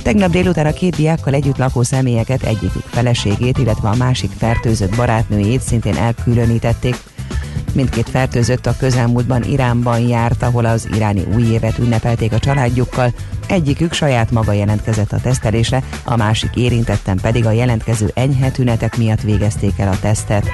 [0.02, 5.60] Tegnap délután a két diákkal együtt lakó személyeket, egyikük feleségét, illetve a másik fertőzött barátnőjét
[5.60, 6.96] szintén elkülönítették.
[7.74, 13.12] Mindkét fertőzött a közelmúltban Iránban járt, ahol az iráni új évet ünnepelték a családjukkal.
[13.46, 19.20] Egyikük saját maga jelentkezett a tesztelésre, a másik érintetten pedig a jelentkező enyhe tünetek miatt
[19.20, 20.50] végezték el a tesztet.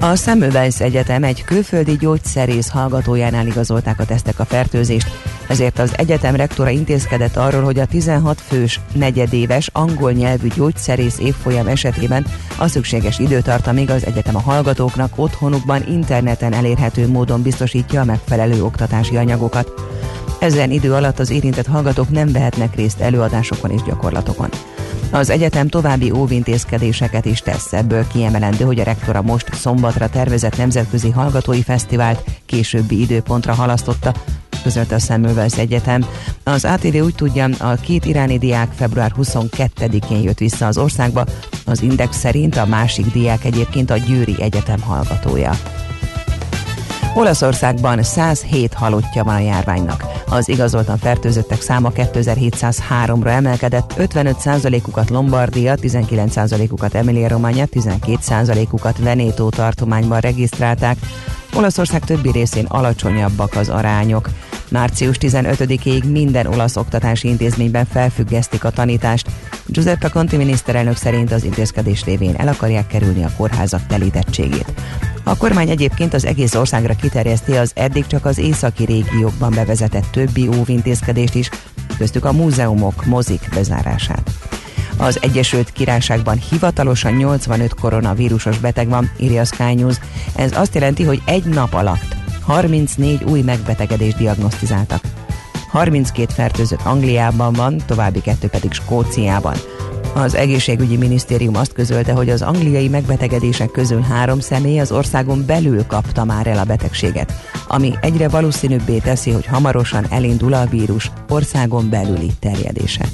[0.00, 5.08] A Semmelweis Egyetem egy külföldi gyógyszerész hallgatójánál igazolták a tesztek a fertőzést,
[5.48, 11.66] ezért az egyetem rektora intézkedett arról, hogy a 16 fős, negyedéves angol nyelvű gyógyszerész évfolyam
[11.66, 12.26] esetében
[12.58, 19.16] a szükséges időtartamig az egyetem a hallgatóknak otthonukban interneten elérhető módon biztosítja a megfelelő oktatási
[19.16, 19.72] anyagokat.
[20.38, 24.48] Ezen idő alatt az érintett hallgatók nem vehetnek részt előadásokon és gyakorlatokon.
[25.10, 31.10] Az egyetem további óvintézkedéseket is tesz, ebből kiemelendő, hogy a rektora most szombatra tervezett nemzetközi
[31.10, 34.14] hallgatói fesztivált későbbi időpontra halasztotta,
[34.62, 36.04] közölte a Semmelweis Egyetem.
[36.44, 41.24] Az ATV úgy tudja, a két iráni diák február 22-én jött vissza az országba,
[41.64, 45.52] az Index szerint a másik diák egyébként a Győri Egyetem hallgatója.
[47.14, 50.04] Olaszországban 107 halottja van a járványnak.
[50.28, 60.96] Az igazoltan fertőzöttek száma 2703-ra emelkedett, 55%-ukat Lombardia, 19%-ukat Emilia-Romagna, 12%-ukat Veneto tartományban regisztrálták.
[61.54, 64.28] Olaszország többi részén alacsonyabbak az arányok.
[64.70, 69.30] Március 15-ig minden olasz oktatási intézményben felfüggesztik a tanítást.
[69.66, 74.72] Giuseppe Conti miniszterelnök szerint az intézkedés révén el akarják kerülni a kórházak telítettségét.
[75.22, 80.48] A kormány egyébként az egész országra kiterjeszti az eddig csak az északi régiókban bevezetett többi
[80.58, 81.50] óvintézkedést is,
[81.98, 84.30] köztük a múzeumok, mozik bezárását.
[84.96, 89.96] Az Egyesült Királyságban hivatalosan 85 koronavírusos beteg van, írja a Sky News.
[90.36, 95.00] Ez azt jelenti, hogy egy nap alatt 34 új megbetegedést diagnosztizáltak.
[95.70, 99.54] 32 fertőzött Angliában van, további kettő pedig Skóciában.
[100.14, 105.86] Az egészségügyi minisztérium azt közölte, hogy az angliai megbetegedések közül három személy az országon belül
[105.86, 107.32] kapta már el a betegséget,
[107.68, 113.04] ami egyre valószínűbbé teszi, hogy hamarosan elindul a vírus országon belüli terjedése.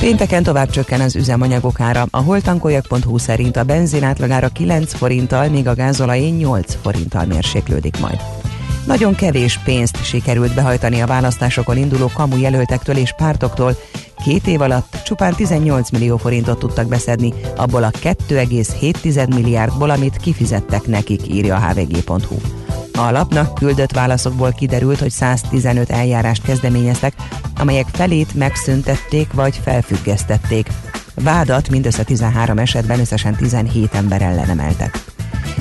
[0.00, 2.06] Pénteken tovább csökken az üzemanyagok ára.
[2.10, 8.37] A holtankoljak.hu szerint a benzin átlagára 9 forinttal, míg a gázolajén 8 forinttal mérséklődik majd.
[8.88, 13.76] Nagyon kevés pénzt sikerült behajtani a választásokon induló kamu jelöltektől és pártoktól.
[14.24, 20.86] Két év alatt csupán 18 millió forintot tudtak beszedni, abból a 2,7 milliárdból, amit kifizettek
[20.86, 22.36] nekik, írja a hvg.hu.
[22.92, 27.14] A lapnak küldött válaszokból kiderült, hogy 115 eljárást kezdeményeztek,
[27.58, 30.68] amelyek felét megszüntették vagy felfüggesztették.
[31.14, 34.98] Vádat mindössze 13 esetben összesen 17 ember ellen emeltek.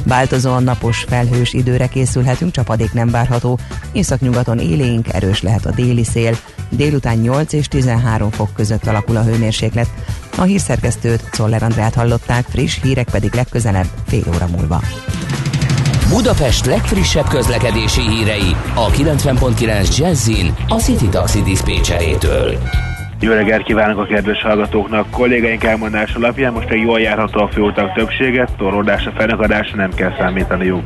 [0.05, 3.59] Változóan napos, felhős időre készülhetünk, csapadék nem várható,
[3.91, 6.37] északnyugaton élénk, erős lehet a déli szél,
[6.69, 9.89] délután 8 és 13 fok között alakul a hőmérséklet.
[10.37, 14.81] A hírszerkesztőt Czoller Andrát hallották, friss hírek pedig legközelebb fél óra múlva.
[16.09, 22.57] Budapest legfrissebb közlekedési hírei a 90.9 Jazzin a City Taxi Dispécsejétől.
[23.19, 25.09] Jó reggelt kívánok a kedves hallgatóknak!
[25.09, 30.83] Kollégáink elmondás alapján most egy jól járható a főutak többséget, torlódásra, fennakadásra nem kell számítaniuk.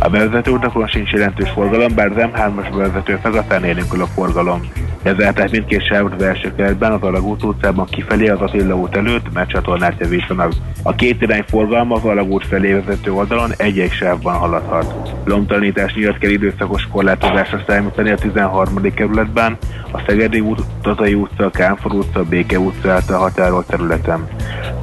[0.00, 4.60] A bevezető utakon sincs jelentős forgalom, bár az M3-as bevezető fegatán élénkül a forgalom.
[5.02, 9.32] Ezzel tehát mindkét sávot az első keretben az Alagút utcában kifelé az Attila út előtt,
[9.32, 10.52] mert csatornát javítanak.
[10.82, 15.14] A két irány forgalma az Alagút felé vezető oldalon egy-egy sávban haladhat.
[15.24, 18.94] Lomtalanítás miatt kell időszakos korlátozásra számítani a 13.
[18.94, 19.56] kerületben,
[19.92, 24.28] a Szegedi út, Tazai utca, a Kánfor utca, a Béke utca által határolt területen.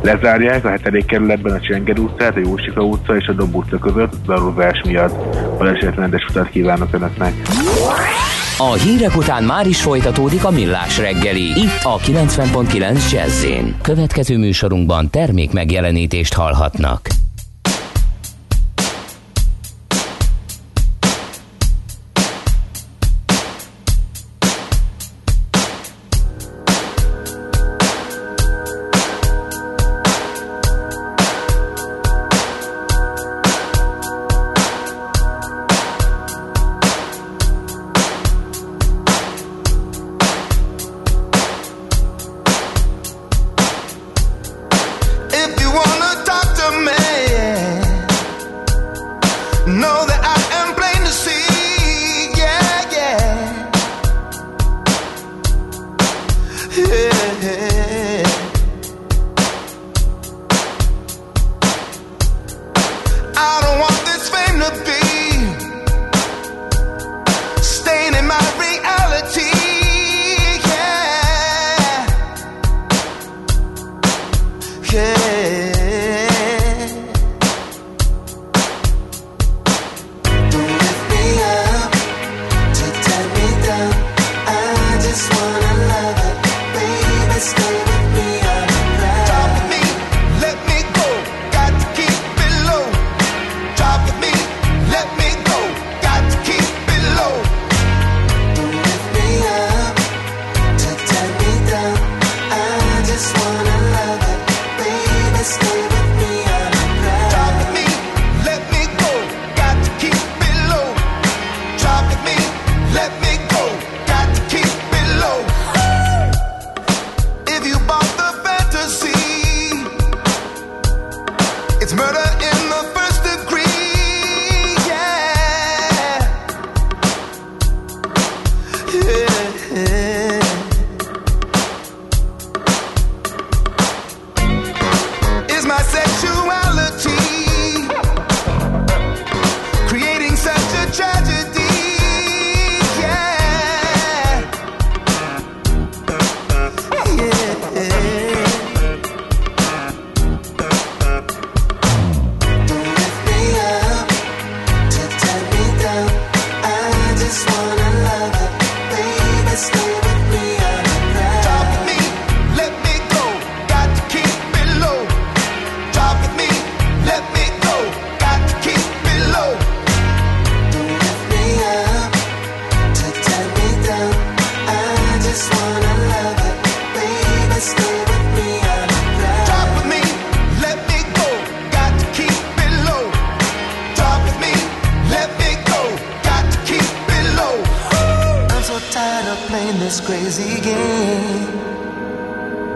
[0.01, 1.05] Lezárják a 7.
[1.05, 5.37] kerületben a Csenger utcát, a Jósika utca és a Dob utca között darulvás miatt.
[5.57, 7.33] Balesetmentes utat kívánok Önöknek!
[8.57, 13.45] A hírek után már is folytatódik a millás reggeli, itt a 90.9 jazz
[13.81, 17.24] Következő műsorunkban termék megjelenítést hallhatnak.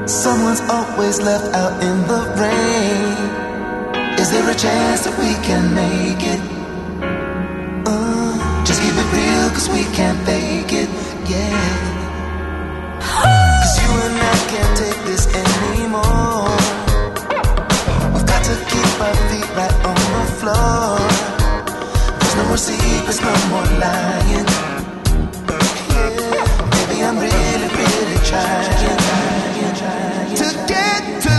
[0.09, 3.15] Someone's always left out in the rain.
[4.19, 6.41] Is there a chance that we can make it?
[7.87, 10.89] Uh, just keep it real, cause we can't fake it,
[11.29, 11.99] yeah.
[12.99, 16.57] Cause you and I can't take this anymore.
[18.13, 20.99] We've got to keep our feet right on the floor.
[22.19, 24.68] There's no more secrets, no more lying.
[28.29, 28.35] To
[30.67, 31.38] get to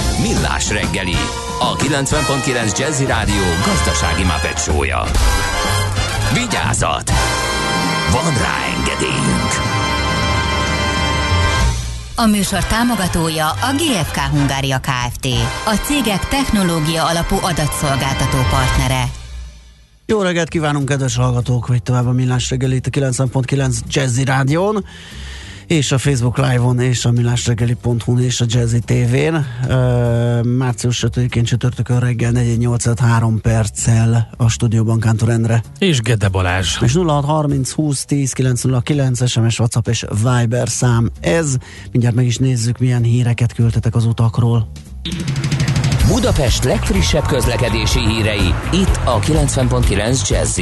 [0.19, 1.15] Millás reggeli,
[1.59, 5.03] a 90.9 Jazzy Rádió gazdasági mapetsója.
[6.33, 7.11] Vigyázat!
[8.11, 9.51] Van rá engedélyünk!
[12.15, 15.27] A műsor támogatója a GFK Hungária Kft.
[15.65, 19.03] A cégek technológia alapú adatszolgáltató partnere.
[20.05, 24.85] Jó reggelt kívánunk, kedves hallgatók, hogy tovább a Millás reggelit a 90.9 Jazzy Rádión,
[25.71, 29.35] és a Facebook Live-on, és a millásreggeli.hu és a Jazzy TV-n.
[29.35, 35.63] Uh, március 5-én csütörtökön reggel 483 perccel a stúdióban Kántor Endre.
[35.79, 36.81] És Gede Balázs.
[36.81, 41.55] És 0630 20 10 909 SMS, WhatsApp és Viber szám ez.
[41.91, 44.71] Mindjárt meg is nézzük, milyen híreket küldtetek az utakról.
[46.07, 50.59] Budapest legfrissebb közlekedési hírei, itt a 90.9 jazz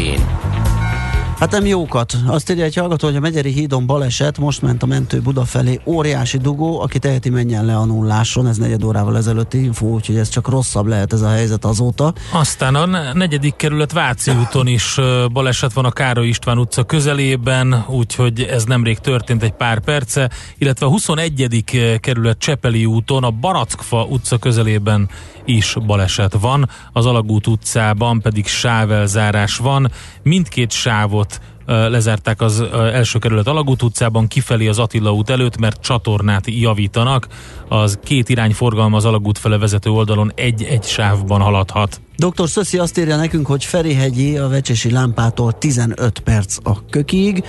[1.39, 2.17] Hát nem jókat.
[2.27, 5.79] Azt írja egy hallgató, hogy a Megyeri hídon baleset, most ment a mentő Buda felé.
[5.85, 8.47] Óriási dugó, aki teheti menjen le a nulláson.
[8.47, 12.13] Ez negyed órával ezelőtti info, úgyhogy ez csak rosszabb lehet ez a helyzet azóta.
[12.31, 14.99] Aztán a ne- negyedik kerület Váci úton is
[15.31, 20.85] baleset van a Károly István utca közelében, úgyhogy ez nemrég történt egy pár perce, illetve
[20.85, 21.63] a 21.
[21.99, 25.09] kerület Csepeli úton a Barackfa utca közelében
[25.45, 29.91] is baleset van, az Alagút utcában pedig sávelzárás van,
[30.23, 31.28] mindkét sávot
[31.69, 32.63] lezárták az
[32.93, 37.27] első kerület Alagút utcában, kifelé az Attila út előtt, mert csatornát javítanak.
[37.67, 42.01] Az két irány forgalma az Alagút fele vezető oldalon egy-egy sávban haladhat.
[42.15, 42.49] Dr.
[42.49, 47.43] Szöszi azt írja nekünk, hogy Ferihegyi a Vecsesi lámpától 15 perc a kökig,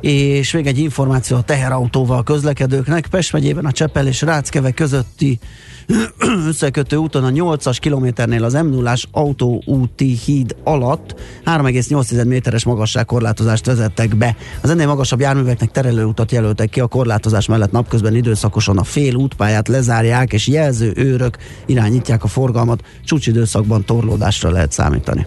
[0.00, 3.06] és még egy információ a teherautóval közlekedőknek.
[3.06, 5.38] Pest megyében a Csepel és Ráckeve közötti
[6.48, 11.14] összekötő úton a 8-as kilométernél az m 0 autóúti híd alatt
[11.44, 14.36] 3,8 méteres magasságkorlátozást vezettek be.
[14.60, 19.68] Az ennél magasabb járműveknek terelőutat jelöltek ki, a korlátozás mellett napközben időszakosan a fél útpályát
[19.68, 22.82] lezárják, és jelző őrök irányítják a forgalmat.
[23.04, 25.26] Csúcsidőszakban torlódásra lehet számítani.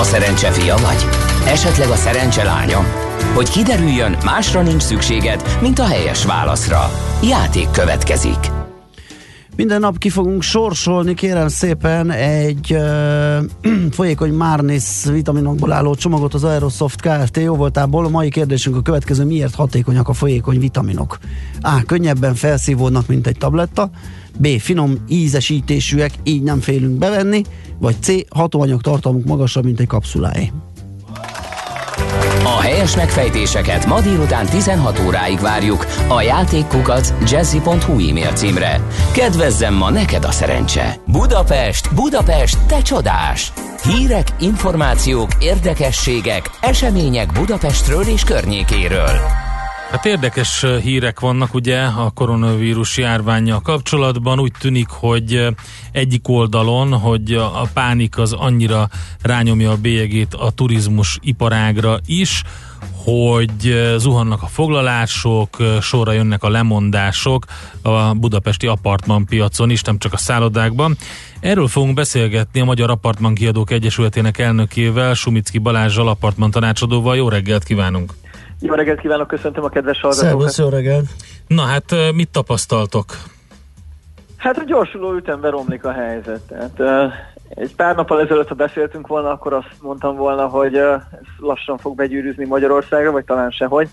[0.00, 1.06] A szerencse fia vagy?
[1.46, 2.84] Esetleg a szerencse lánya?
[3.34, 6.90] Hogy kiderüljön, másra nincs szükséged, mint a helyes válaszra.
[7.22, 8.55] Játék következik.
[9.56, 13.44] Minden nap ki fogunk sorsolni, kérem szépen, egy uh,
[13.96, 17.36] folyékony Márnis vitaminokból álló csomagot az Aerosoft Kft.
[17.36, 18.04] jó voltából.
[18.04, 21.18] A mai kérdésünk a következő, miért hatékonyak a folyékony vitaminok?
[21.60, 21.82] A.
[21.86, 23.90] Könnyebben felszívódnak, mint egy tabletta.
[24.38, 24.46] B.
[24.46, 27.42] Finom ízesítésűek, így nem félünk bevenni.
[27.78, 28.12] Vagy C.
[28.28, 30.52] Hatóanyag tartalmuk magasabb, mint egy kapszuláé.
[32.46, 38.80] A helyes megfejtéseket ma délután 16 óráig várjuk a játékkukac jazzy.hu e-mail címre.
[39.12, 40.94] Kedvezzem ma neked a szerencse!
[41.06, 43.52] Budapest, Budapest, te csodás!
[43.82, 49.45] Hírek, információk, érdekességek, események Budapestről és környékéről.
[49.90, 54.40] Hát érdekes hírek vannak ugye a koronavírus járványjal kapcsolatban.
[54.40, 55.46] Úgy tűnik, hogy
[55.92, 58.88] egyik oldalon, hogy a pánik az annyira
[59.22, 62.42] rányomja a bélyegét a turizmus iparágra is,
[63.04, 67.44] hogy zuhannak a foglalások, sorra jönnek a lemondások
[67.82, 70.96] a budapesti apartmanpiacon is, nem csak a szállodákban.
[71.40, 77.16] Erről fogunk beszélgetni a Magyar Apartman Kiadók Egyesületének elnökével, Sumicki Balázsral, apartman tanácsadóval.
[77.16, 78.12] Jó reggelt kívánunk!
[78.60, 80.30] Jó reggelt kívánok, köszöntöm a kedves hallgatókat.
[80.30, 81.06] Szervusz, jó reggelt!
[81.46, 83.04] Na hát mit tapasztaltok?
[84.36, 86.40] Hát a gyorsuló ütemben romlik a helyzet.
[86.40, 87.12] Tehát,
[87.48, 91.00] egy pár nappal ezelőtt, ha beszéltünk volna, akkor azt mondtam volna, hogy ez
[91.38, 93.88] lassan fog begyűrűzni Magyarországra, vagy talán sehogy.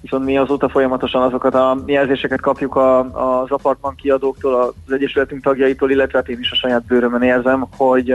[0.00, 2.98] Viszont mi azóta folyamatosan azokat a jelzéseket kapjuk a,
[3.40, 8.14] az apartman kiadóktól, az Egyesületünk tagjaitól, illetve hát én is a saját bőrömön érzem, hogy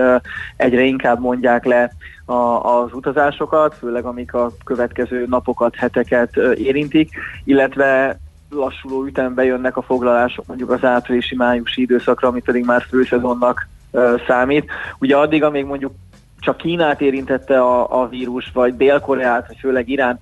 [0.57, 1.91] egyre inkább mondják le
[2.26, 7.11] a, az utazásokat, főleg amik a következő napokat, heteket érintik,
[7.43, 8.19] illetve
[8.49, 13.67] lassuló ütembe jönnek a foglalások mondjuk az áprilisi-májusi időszakra, ami pedig már főszezonnak
[14.28, 14.72] számít.
[14.99, 15.93] Ugye addig, amíg mondjuk
[16.41, 20.19] csak Kínát érintette a, a vírus, vagy Dél-Koreát, vagy főleg Iránt.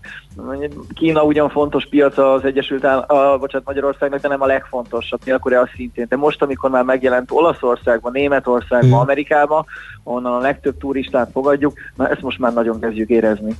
[0.94, 5.70] Kína ugyan fontos piac az Egyesült Áll- a, bocsánat, Magyarországnak, de nem a legfontosabb, Dél-Korea
[5.76, 6.06] szintén.
[6.10, 9.00] De most, amikor már megjelent Olaszországban, Németországban, Hmm.
[9.00, 9.66] Amerikában,
[10.04, 13.56] onnan a legtöbb turistát fogadjuk, na ezt most már nagyon kezdjük érezni.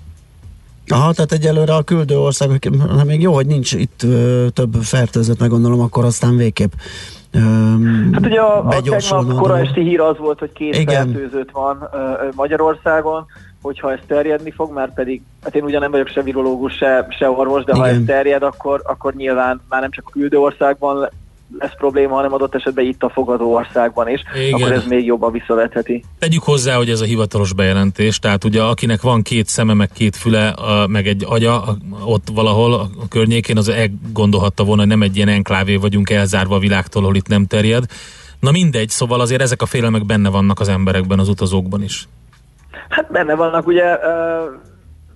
[0.88, 2.70] Aha, tehát egyelőre a küldő ország,
[3.06, 6.72] még jó, hogy nincs itt ö, több fertőzött, meg gondolom, akkor aztán végképp
[8.12, 11.98] Hát ugye a, a tegnap kora esti hír az volt, hogy két fertőzött van ö,
[12.36, 13.26] Magyarországon,
[13.62, 17.30] hogyha ez terjedni fog, már pedig, hát én ugyan nem vagyok se virológus, se, se
[17.30, 18.00] orvos, de ha Igen.
[18.00, 21.10] ez terjed, akkor, akkor nyilván már nem csak a küldő országban
[21.58, 24.54] lesz probléma, hanem adott esetben itt a fogadó országban is, Igen.
[24.54, 26.04] akkor ez még jobban visszavetheti.
[26.20, 30.16] Tegyük hozzá, hogy ez a hivatalos bejelentés, tehát ugye akinek van két szeme, meg két
[30.16, 30.56] füle,
[30.88, 35.76] meg egy agya ott valahol a környékén, az elgondolhatta volna, hogy nem egy ilyen enklávé
[35.76, 37.84] vagyunk elzárva a világtól, ahol itt nem terjed.
[38.40, 42.08] Na mindegy, szóval azért ezek a félelmek benne vannak az emberekben, az utazókban is.
[42.90, 43.98] Hát benne vannak ugye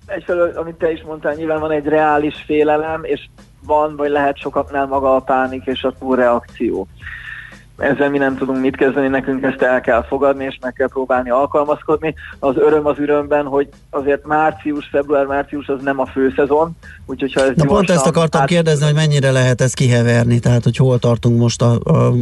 [0.06, 3.28] egyfelől, amit te is mondtál, nyilván van egy reális félelem, és
[3.66, 6.86] van, vagy lehet sokaknál maga a pánik és a túlreakció.
[7.78, 11.30] Ezzel mi nem tudunk mit kezdeni, nekünk ezt el kell fogadni, és meg kell próbálni
[11.30, 12.14] alkalmazkodni.
[12.38, 17.56] Az öröm az örömben, hogy azért március, február-március az nem a főszezon, úgyhogy ha ez
[17.56, 21.38] Na pont ezt akartam át- kérdezni, hogy mennyire lehet ezt kiheverni, tehát hogy hol tartunk
[21.38, 22.12] most a, a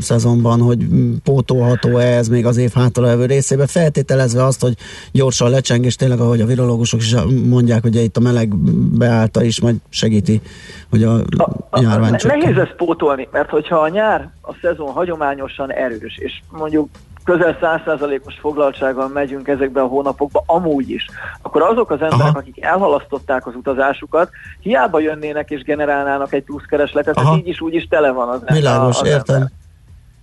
[0.00, 0.86] szezonban, hogy
[1.24, 4.74] pótolható-e ez még az év hátralévő részében, feltételezve azt, hogy
[5.12, 7.14] gyorsan lecseng, és tényleg ahogy a virológusok is
[7.48, 8.56] mondják, hogy itt a meleg
[8.98, 10.40] beállta is majd segíti,
[10.90, 11.14] hogy a,
[11.70, 12.36] a járvány Ne-.
[12.36, 16.88] Nehéz ezt pótolni, mert hogyha a nyár, a szezon hagyományosan erős, és mondjuk
[17.24, 21.06] közel 100%-os foglaltsággal megyünk ezekbe a hónapokba amúgy is,
[21.42, 22.38] akkor azok az emberek, Aha.
[22.38, 24.30] akik elhalasztották az utazásukat,
[24.60, 29.00] hiába jönnének és generálnának egy pluszkeresletet, ez így is úgy is tele van az Világos,
[29.00, 29.34] az értem.
[29.34, 29.50] ember.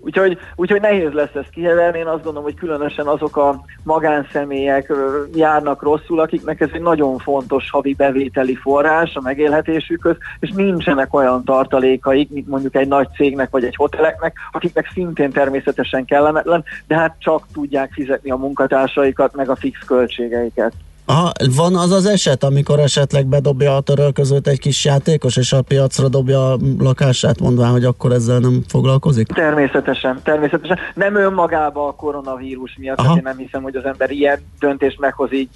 [0.07, 4.93] Úgyhogy, úgyhogy nehéz lesz ezt kiheverni, én azt gondolom, hogy különösen azok a magánszemélyek
[5.33, 11.43] járnak rosszul, akiknek ez egy nagyon fontos havi bevételi forrás a megélhetésükhöz, és nincsenek olyan
[11.43, 17.15] tartalékaik, mint mondjuk egy nagy cégnek vagy egy hoteleknek, akiknek szintén természetesen kellemetlen, de hát
[17.19, 20.73] csak tudják fizetni a munkatársaikat, meg a fix költségeiket.
[21.09, 25.61] Aha, van az az eset, amikor esetleg bedobja a törölközőt egy kis játékos, és a
[25.61, 29.27] piacra dobja a lakását, mondván, hogy akkor ezzel nem foglalkozik?
[29.27, 30.77] Természetesen, természetesen.
[30.93, 33.15] Nem önmagába a koronavírus miatt, Aha.
[33.15, 35.49] én nem hiszem, hogy az ember ilyen döntést meghoz így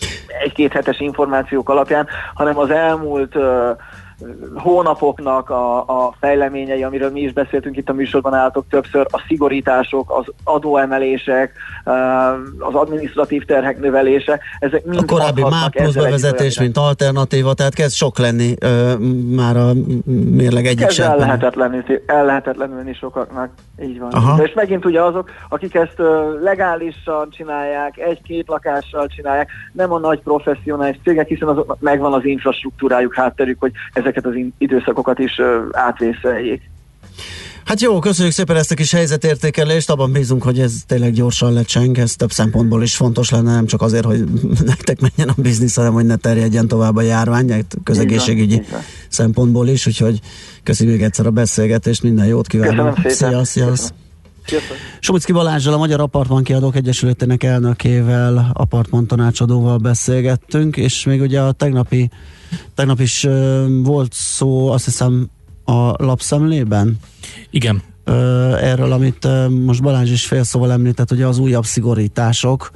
[0.43, 3.72] egy-két hetes információk alapján, hanem az elmúlt ö,
[4.56, 10.12] hónapoknak a, a fejleményei, amiről mi is beszéltünk itt a műsorban álltok többször, a szigorítások,
[10.20, 11.54] az adóemelések,
[11.86, 11.92] ö,
[12.60, 16.78] az administratív terhek növelése, ezek mind A korábbi hathatnak MÁP plusz ezzel együtt bevezetés, mint
[16.78, 18.94] alternatíva, tehát kezd sok lenni ö,
[19.36, 19.72] már a
[20.32, 21.12] mérleg egyik Kezd sem.
[21.12, 23.50] ellehetetlenül, ellehetetlenülni sokaknak.
[23.84, 24.12] Így van.
[24.12, 24.36] Aha.
[24.38, 30.00] De és megint ugye azok, akik ezt ö, legálisan csinálják, egy-két lakással csinálják, nem a
[30.00, 33.72] nagy professzionális cégek, hiszen azoknak megvan az infrastruktúrájuk, hátterük, hogy
[34.12, 35.41] ezeket az időszakokat is
[35.72, 36.70] átvészeljék.
[37.66, 41.97] Hát jó, köszönjük szépen ezt a kis helyzetértékelést, abban bízunk, hogy ez tényleg gyorsan lecseng,
[41.97, 44.24] ez több szempontból is fontos lenne, nem csak azért, hogy
[44.66, 49.68] nektek menjen a biznisz, hanem hogy ne terjedjen tovább a járvány, közegészségügyi Így van, szempontból
[49.68, 50.20] is, úgyhogy
[50.64, 52.93] köszönjük még egyszer a beszélgetést, minden jót kívánok.
[53.01, 53.45] Köszönöm szépen.
[53.76, 53.99] Szia, szia.
[54.46, 54.78] Sziasztok.
[55.00, 61.52] Somicki Balázsral, a Magyar Apartman Kiadók Egyesületének elnökével, apartman tanácsadóval beszélgettünk, és még ugye a
[61.52, 62.10] tegnapi,
[62.76, 65.30] tegnap is ö, volt szó, azt hiszem,
[65.66, 66.98] a lapszemlében,
[67.50, 67.82] Igen.
[68.04, 68.12] ö,
[68.56, 72.72] erről, amit ö, most Balázs is félszóval említett, ugye az újabb szigorítások,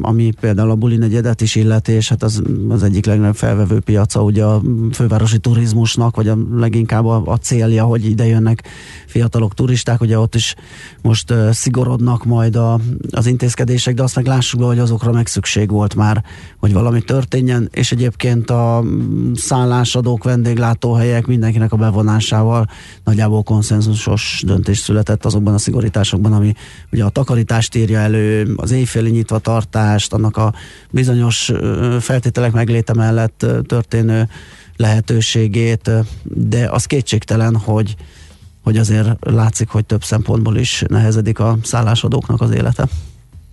[0.00, 4.22] ami például a buli negyedet is illeti, és hát az, az egyik legnagyobb felvevő piaca
[4.22, 4.62] ugye a
[4.92, 8.62] fővárosi turizmusnak, vagy a leginkább a, a célja, hogy ide jönnek
[9.06, 10.54] fiatalok, turisták, ugye ott is
[11.02, 15.26] most ö, szigorodnak majd a, az intézkedések, de azt meg lássuk be, hogy azokra meg
[15.26, 16.24] szükség volt már,
[16.58, 18.84] hogy valami történjen, és egyébként a
[19.34, 22.68] szállásadók, vendéglátóhelyek mindenkinek a bevonásával
[23.04, 26.54] nagyjából konszenzusos döntés született azokban a szigorításokban, ami
[26.92, 30.54] ugye a takarítást írja elő, az éjféli nyitva tartást, annak a
[30.90, 31.52] bizonyos
[32.00, 34.28] feltételek megléte mellett történő
[34.76, 35.90] lehetőségét,
[36.22, 37.96] de az kétségtelen, hogy
[38.62, 42.86] hogy azért látszik, hogy több szempontból is nehezedik a szállásadóknak az élete.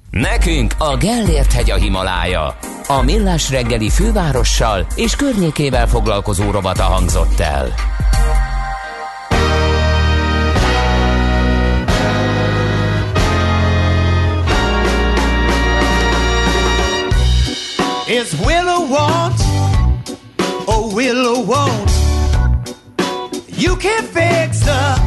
[0.09, 2.57] Nekünk a Gellért hegy a Himalája.
[2.87, 7.73] A Millás reggeli fővárossal és környékével foglalkozó rovata hangzott el.
[18.09, 19.39] Is want
[20.67, 21.91] or Willow won't?
[23.49, 24.97] You can fix the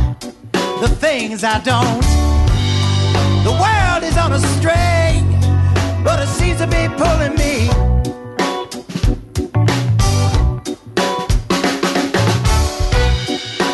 [0.80, 2.00] the things I don't.
[3.42, 5.24] The world is on a string,
[6.04, 7.68] but it seems to be pulling me.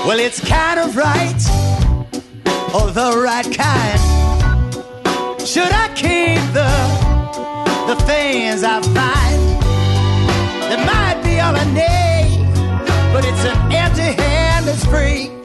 [0.07, 1.43] Well, it's kind of right,
[2.75, 4.01] or the right kind.
[5.47, 6.98] Should I keep the
[7.89, 9.41] the things I find?
[10.69, 12.45] That might be all I need,
[13.15, 15.38] but it's an empty hand that's free.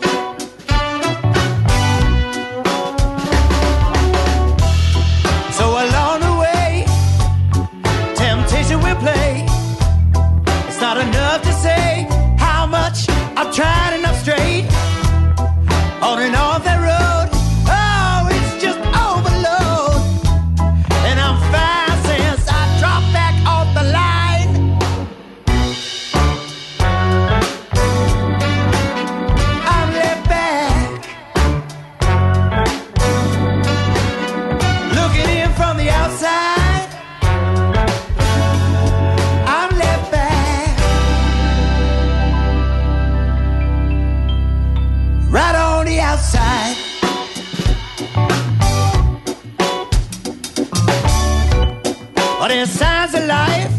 [53.34, 53.73] Life,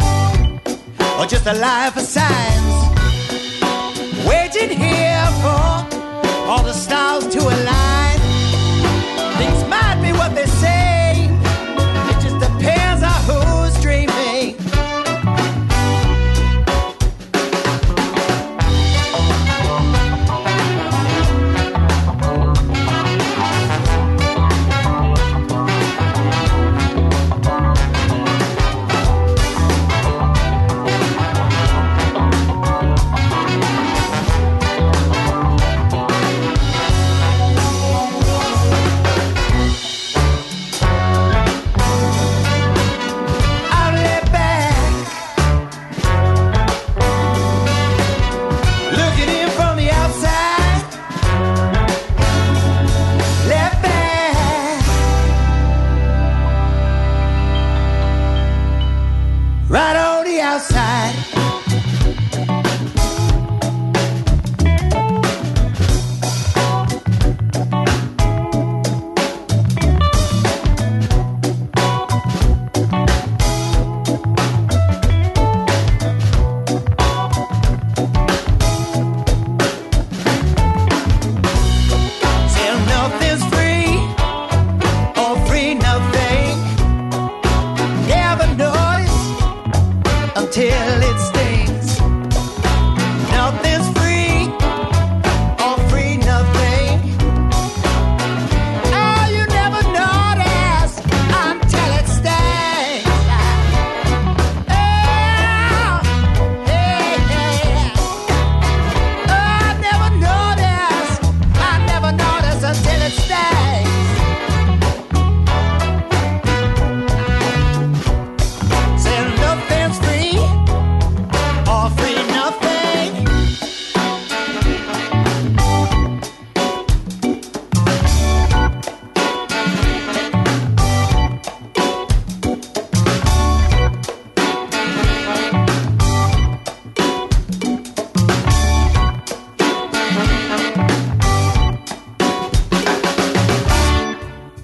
[1.19, 2.77] or just a life of signs?
[4.31, 5.65] Waiting here for
[6.51, 8.04] all the stars to align.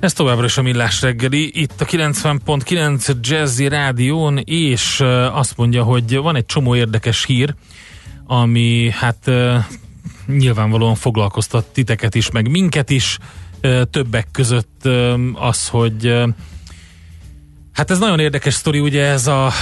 [0.00, 5.00] Ez továbbra is a Millás reggeli, itt a 90.9 Jazzy Rádión, és
[5.32, 7.54] azt mondja, hogy van egy csomó érdekes hír,
[8.26, 9.30] ami hát
[10.26, 13.18] nyilvánvalóan foglalkoztat titeket is, meg minket is,
[13.90, 14.88] többek között
[15.34, 16.24] az, hogy
[17.72, 19.52] hát ez nagyon érdekes sztori, ugye ez a...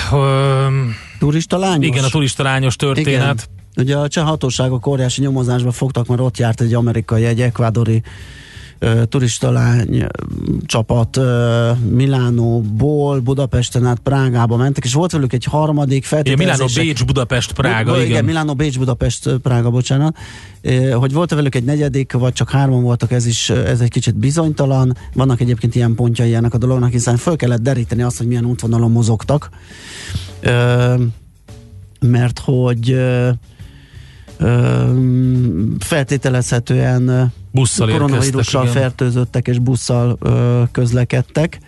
[1.19, 1.87] Turista lányos?
[1.87, 3.49] Igen, a turista lányos történet.
[3.51, 3.57] Igen.
[3.77, 8.03] Ugye a cseh hatóságok óriási nyomozásba fogtak, mert ott járt egy amerikai, egy ekvádori
[8.81, 10.07] uh, turistalány
[10.67, 11.21] csapat
[11.91, 16.69] Milánóból Budapesten át Prágába mentek, és volt velük egy harmadik Igen, feltételezések.
[16.69, 18.07] Milánó, Bécs, Budapest, Prága, igen.
[18.07, 18.25] igen.
[18.25, 20.17] Milánó, Bécs, Budapest, Prága, bocsánat.
[20.93, 24.97] Hogy volt velük egy negyedik, vagy csak hárman voltak, ez is ez egy kicsit bizonytalan.
[25.15, 28.91] Vannak egyébként ilyen pontjai ennek a dolognak, hiszen föl kellett deríteni azt, hogy milyen útvonalon
[28.91, 29.51] mozogtak.
[32.01, 33.01] Mert hogy
[35.79, 40.19] feltételezhetően Busszal koronavírussal fertőzöttek és busszal
[40.73, 41.59] közlekedtek.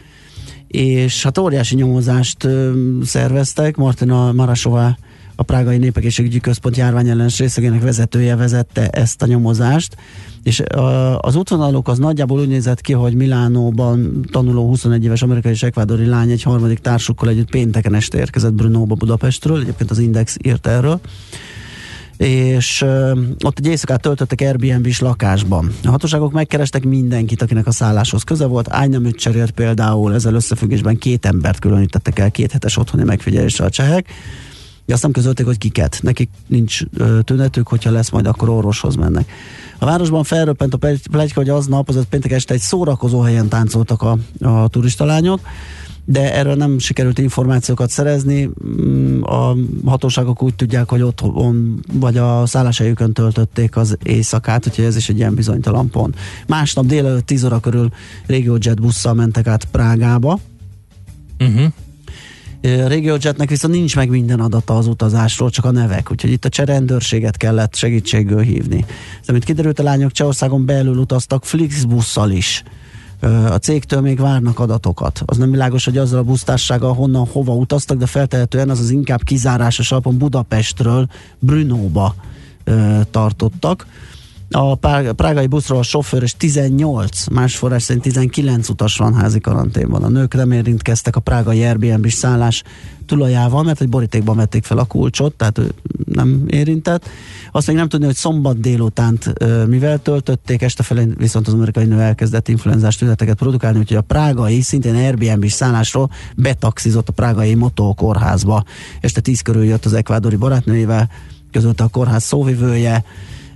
[0.66, 2.48] És hát óriási nyomozást
[3.02, 3.76] szerveztek.
[3.76, 4.96] Martina Marasová,
[5.40, 9.96] a Prágai Népegészségügyi Központ járványellenes részegének vezetője vezette ezt a nyomozást,
[10.42, 10.62] és
[11.16, 16.06] az útvonaluk az nagyjából úgy nézett ki, hogy Milánóban tanuló 21 éves amerikai és ekvádori
[16.06, 21.00] lány egy harmadik társukkal együtt pénteken este érkezett Brunóba Budapestről, egyébként az Index írt erről,
[22.26, 25.72] és ö, ott egy éjszakát töltöttek Airbnb-s lakásban.
[25.84, 28.70] A hatóságok megkerestek mindenkit, akinek a szálláshoz köze volt.
[28.70, 34.08] Ágyneműt cserélt például, ezzel összefüggésben két embert különítettek el két hetes otthoni megfigyelésre a csehek.
[34.86, 35.98] De azt nem közölték, hogy kiket.
[36.02, 39.32] Nekik nincs ö, tünetük, hogyha lesz majd, akkor orvoshoz mennek.
[39.78, 40.78] A városban felröppent a
[41.10, 45.40] plegyka, hogy aznap, azaz péntek este egy szórakozó helyen táncoltak a, a turistalányok,
[46.04, 48.50] de erről nem sikerült információkat szerezni.
[48.64, 54.96] Mm, A hatóságok úgy tudják, hogy otthon vagy a szálláshelyükön töltötték az éjszakát, úgyhogy ez
[54.96, 56.16] is egy ilyen bizonytalan pont.
[56.46, 57.88] Másnap délelőtt 10 óra körül
[58.26, 60.38] RegioJet busszal mentek át Prágába,
[61.40, 61.72] Uh-huh.
[62.60, 66.48] Ö, RegioJetnek viszont nincs meg minden adata az utazásról, csak a nevek, úgyhogy itt a
[66.48, 68.84] cseh rendőrséget kellett segítségül hívni.
[69.20, 72.62] Ez, amit kiderült, a lányok Csehországon belül utaztak Flixbusszal is.
[73.50, 75.22] A cégtől még várnak adatokat.
[75.24, 79.22] Az nem világos, hogy azzal a busztársággal honnan, hova utaztak, de feltehetően az az inkább
[79.22, 81.06] kizárásos alapon Budapestről
[81.38, 82.14] Brunóba
[82.64, 83.86] ö, tartottak.
[84.52, 84.74] A
[85.14, 90.02] prágai buszról a sofőr és 18, más forrás szerint 19 utas van házi karanténban.
[90.02, 92.62] A nők nem érintkeztek a prágai Airbnb-s szállás
[93.06, 95.74] tulajával, mert egy borítékban vették fel a kulcsot, tehát ő
[96.04, 97.08] nem érintett.
[97.52, 99.32] Azt még nem tudni, hogy szombat délutánt
[99.66, 104.60] mivel töltötték, este felé viszont az amerikai nő elkezdett influenzás tüneteket produkálni, úgyhogy a prágai,
[104.60, 108.64] szintén Airbnb-s szállásról betaxizott a prágai Motó kórházba.
[109.00, 111.10] Este 10 körül jött az ekvádori barátnőjével,
[111.52, 113.04] közölte a kórház szóvivője,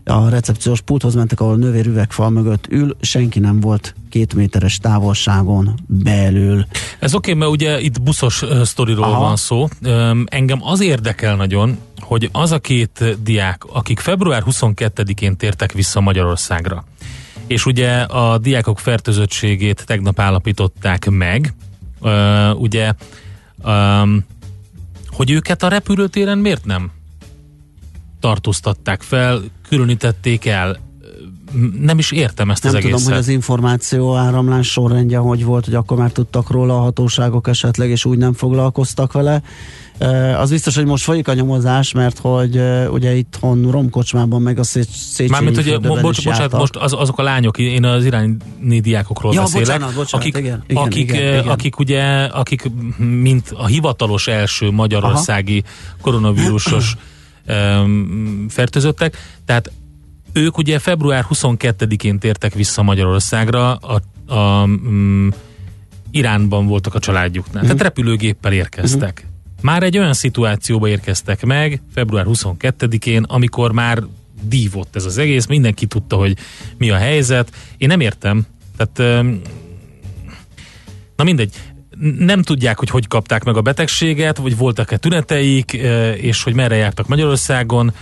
[0.04, 5.74] a recepciós pulthoz mentek, ahol nővér üvegfal mögött ül, senki nem volt két méteres távolságon
[5.86, 6.66] belül.
[6.98, 9.20] Ez oké, okay, mert ugye itt buszos uh, sztoriról Aha.
[9.20, 9.68] van szó.
[9.82, 16.00] Um, engem az érdekel nagyon, hogy az a két diák, akik február 22-én tértek vissza
[16.00, 16.84] Magyarországra,
[17.46, 21.54] és ugye a diákok fertőzöttségét tegnap állapították meg,
[22.00, 22.92] uh, ugye,
[23.64, 24.24] um,
[25.06, 26.90] hogy őket a repülőtéren miért nem
[28.24, 29.40] tartóztatták fel,
[29.74, 30.76] különítették el.
[31.80, 33.10] Nem is értem ezt Nem az tudom, egészet.
[33.12, 37.90] hogy az információ áramlás sorrendje hogy volt, hogy akkor már tudtak róla a hatóságok esetleg,
[37.90, 39.42] és úgy nem foglalkoztak vele.
[40.38, 42.60] Az biztos, hogy most folyik a nyomozás, mert hogy
[42.90, 47.18] ugye itthon Romkocsmában meg a Szé- Széchenyi Mármint, hogy bo- bocs, bocsánat, most az, azok
[47.18, 48.36] a lányok, én az iráni
[48.80, 51.48] diákokról Ja, beszélek, bocsánat, bocsánat, akik, igen, igen, akik, igen, igen.
[51.48, 55.62] akik ugye, akik mint a hivatalos első magyarországi
[56.00, 56.98] koronavírusos em,
[58.48, 59.70] fertőzöttek, tehát
[60.32, 64.00] ők ugye február 22-én tértek vissza Magyarországra, a,
[64.34, 65.28] a mm,
[66.10, 67.64] Iránban voltak a családjuknál, Mhm.
[67.64, 69.26] tehát repülőgéppel érkeztek.
[69.62, 74.02] Már egy olyan szituációba érkeztek meg február 22-én, amikor már
[74.42, 76.36] dívott ez az egész, mindenki tudta, hogy
[76.78, 77.52] mi a helyzet.
[77.76, 79.40] Én nem értem, tehát öm,
[81.16, 81.54] na mindegy,
[82.18, 86.76] nem tudják, hogy hogy kapták meg a betegséget, vagy voltak-e tüneteik, ö, és hogy merre
[86.76, 87.92] jártak Magyarországon.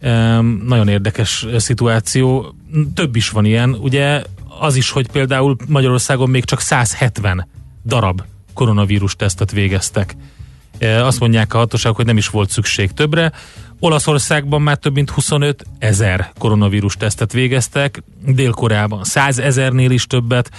[0.00, 2.54] Öm, Nagyon érdekes szituáció.
[2.94, 3.74] Több is van ilyen.
[3.80, 4.22] Ugye
[4.58, 7.48] az is, hogy például Magyarországon még csak 170
[7.84, 8.22] darab
[8.54, 10.16] koronavírus tesztet végeztek.
[10.78, 13.32] E, Azt mondják a hatóságok, hogy nem is volt szükség többre.
[13.80, 20.50] Olaszországban már több mint 25 ezer koronavírus tesztet végeztek, Dél-Koreában 100 ezernél is többet.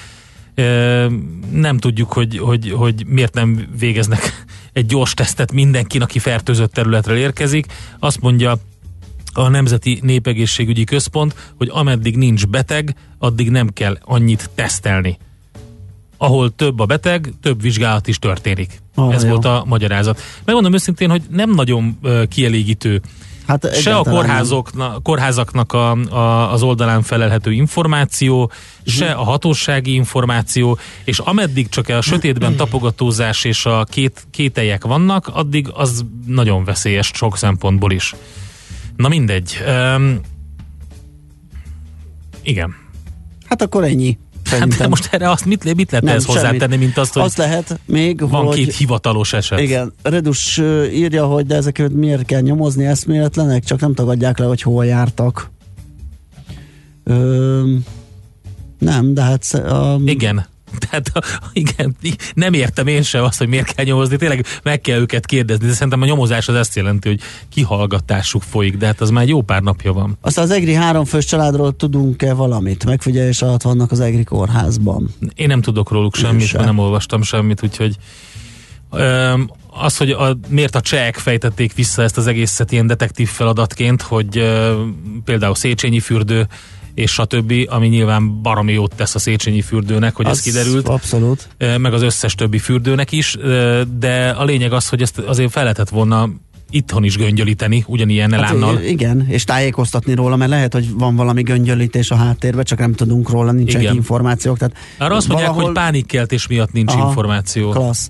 [1.51, 7.17] Nem tudjuk, hogy, hogy, hogy miért nem végeznek egy gyors tesztet mindenkin, aki fertőzött területről
[7.17, 7.65] érkezik.
[7.99, 8.57] Azt mondja
[9.33, 15.17] a Nemzeti Népegészségügyi Központ, hogy ameddig nincs beteg, addig nem kell annyit tesztelni.
[16.17, 18.81] ahol több a beteg, több vizsgálat is történik.
[18.95, 19.29] Ah, Ez jó.
[19.29, 20.21] volt a magyarázat.
[20.45, 21.99] Megmondom őszintén, hogy nem nagyon
[22.29, 23.01] kielégítő
[23.47, 24.13] Hát se a egyáltalán nem.
[24.13, 28.51] kórházokna, kórházaknak a, a, az oldalán felelhető információ,
[28.85, 35.27] se a hatósági információ, és ameddig csak a sötétben tapogatózás és a két, kételjek vannak,
[35.27, 38.15] addig az nagyon veszélyes sok szempontból is.
[38.95, 39.63] Na mindegy.
[39.67, 40.19] Um,
[42.43, 42.75] igen.
[43.45, 44.17] Hát akkor ennyi.
[44.49, 44.89] Hát de Szerintem.
[44.89, 46.79] most erre azt mit, mit lehet Nem, ezt hozzátenni, semmit.
[46.79, 48.55] mint azt, hogy Azt lehet még, van hogy...
[48.55, 49.59] két hivatalos eset.
[49.59, 50.57] Igen, Redus
[50.93, 55.49] írja, hogy de ezeket miért kell nyomozni eszméletlenek, csak nem tagadják le, hogy hol jártak.
[57.03, 57.73] Ö,
[58.79, 59.53] nem, de hát...
[59.53, 60.45] A, Igen.
[60.89, 61.11] Tehát
[61.53, 61.95] igen,
[62.33, 65.73] nem értem én sem azt, hogy miért kell nyomozni, tényleg meg kell őket kérdezni, de
[65.73, 67.19] szerintem a nyomozás az ezt jelenti, hogy
[67.49, 70.17] kihallgatásuk folyik, de hát az már egy jó pár napja van.
[70.21, 72.85] Aztán az EGRI háromfős családról tudunk-e valamit?
[72.85, 75.09] Megfigyelés alatt vannak az EGRI kórházban.
[75.35, 76.63] Én nem tudok róluk semmit, sem.
[76.63, 77.95] nem olvastam semmit, úgyhogy
[78.91, 84.01] öm, az, hogy a, miért a csehek fejtették vissza ezt az egészet ilyen detektív feladatként,
[84.01, 84.81] hogy ö,
[85.25, 86.47] például Széchenyi fürdő
[86.97, 90.87] és stb., ami nyilván baromi jót tesz a Széchenyi fürdőnek, hogy ez Az kiderült.
[90.87, 91.47] Abszolút.
[91.57, 93.37] Meg az összes többi fürdőnek is,
[93.99, 96.29] de a lényeg az, hogy ezt azért fel lehetett volna
[96.69, 98.75] itthon is göngyölíteni, ugyanilyen elánnal.
[98.75, 102.93] Hát, igen, és tájékoztatni róla, mert lehet, hogy van valami göngyölítés a háttérben, csak nem
[102.93, 103.95] tudunk róla, nincsenek Igen.
[103.95, 104.57] információk.
[104.57, 107.69] Tehát Arra azt mondják, hogy pánikkeltés miatt nincs Aha, információ.
[107.69, 108.09] Klassz.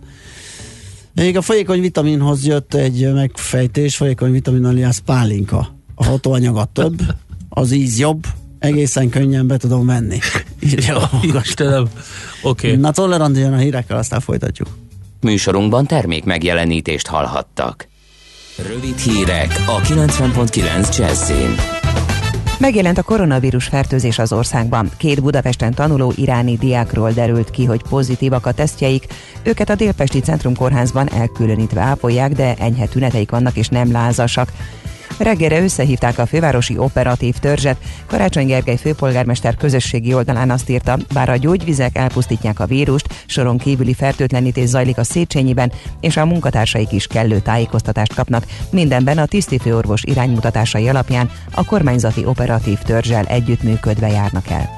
[1.14, 5.76] Még a folyékony vitaminhoz jött egy megfejtés, folyékony vitamin alias pálinka.
[5.96, 7.02] A hatóanyaga több,
[7.50, 8.26] az íz jobb,
[8.60, 10.20] egészen könnyen be tudom venni.
[10.72, 11.10] Írja a
[11.44, 11.88] Istenem.
[12.42, 12.76] Oké.
[12.76, 14.68] Na tolerant jön a hírekkel, aztán folytatjuk.
[15.22, 17.88] Műsorunkban termék megjelenítést hallhattak.
[18.68, 21.56] Rövid hírek a 90.9 Jazzin.
[22.60, 24.92] Megjelent a koronavírus fertőzés az országban.
[24.98, 29.06] Két Budapesten tanuló iráni diákról derült ki, hogy pozitívak a tesztjeik.
[29.44, 34.52] Őket a Délpesti Centrum Kórházban elkülönítve ápolják, de enyhe tüneteik vannak és nem lázasak.
[35.18, 37.78] Reggelre összehívták a fővárosi operatív törzset.
[38.06, 43.94] Karácsony Gergely főpolgármester közösségi oldalán azt írta, bár a gyógyvizek elpusztítják a vírust, soron kívüli
[43.94, 48.46] fertőtlenítés zajlik a Széchenyiben, és a munkatársaik is kellő tájékoztatást kapnak.
[48.70, 54.70] Mindenben a tisztifőorvos iránymutatásai alapján a kormányzati operatív törzsel együttműködve járnak el.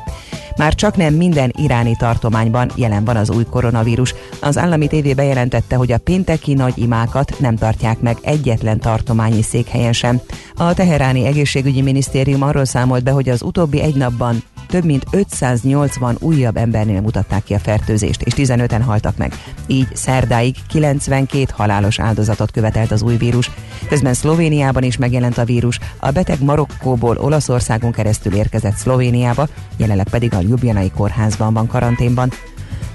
[0.60, 4.14] Már csak nem minden iráni tartományban jelen van az új koronavírus.
[4.42, 9.94] Az állami tévé bejelentette, hogy a pénteki nagy imákat nem tartják meg egyetlen tartományi székhelyen
[9.94, 10.22] sem.
[10.56, 16.18] A teheráni egészségügyi minisztérium arról számolt be, hogy az utóbbi egy napban több mint 580
[16.20, 19.34] újabb embernél mutatták ki a fertőzést, és 15-en haltak meg.
[19.68, 23.52] Így szerdáig 92 halálos áldozatot követelt az új vírus.
[23.88, 29.48] Közben Szlovéniában is megjelent a vírus, a beteg Marokkóból Olaszországon keresztül érkezett Szlovéniába,
[29.78, 32.32] jelenleg pedig a Ljubljanai kórházban van karanténban.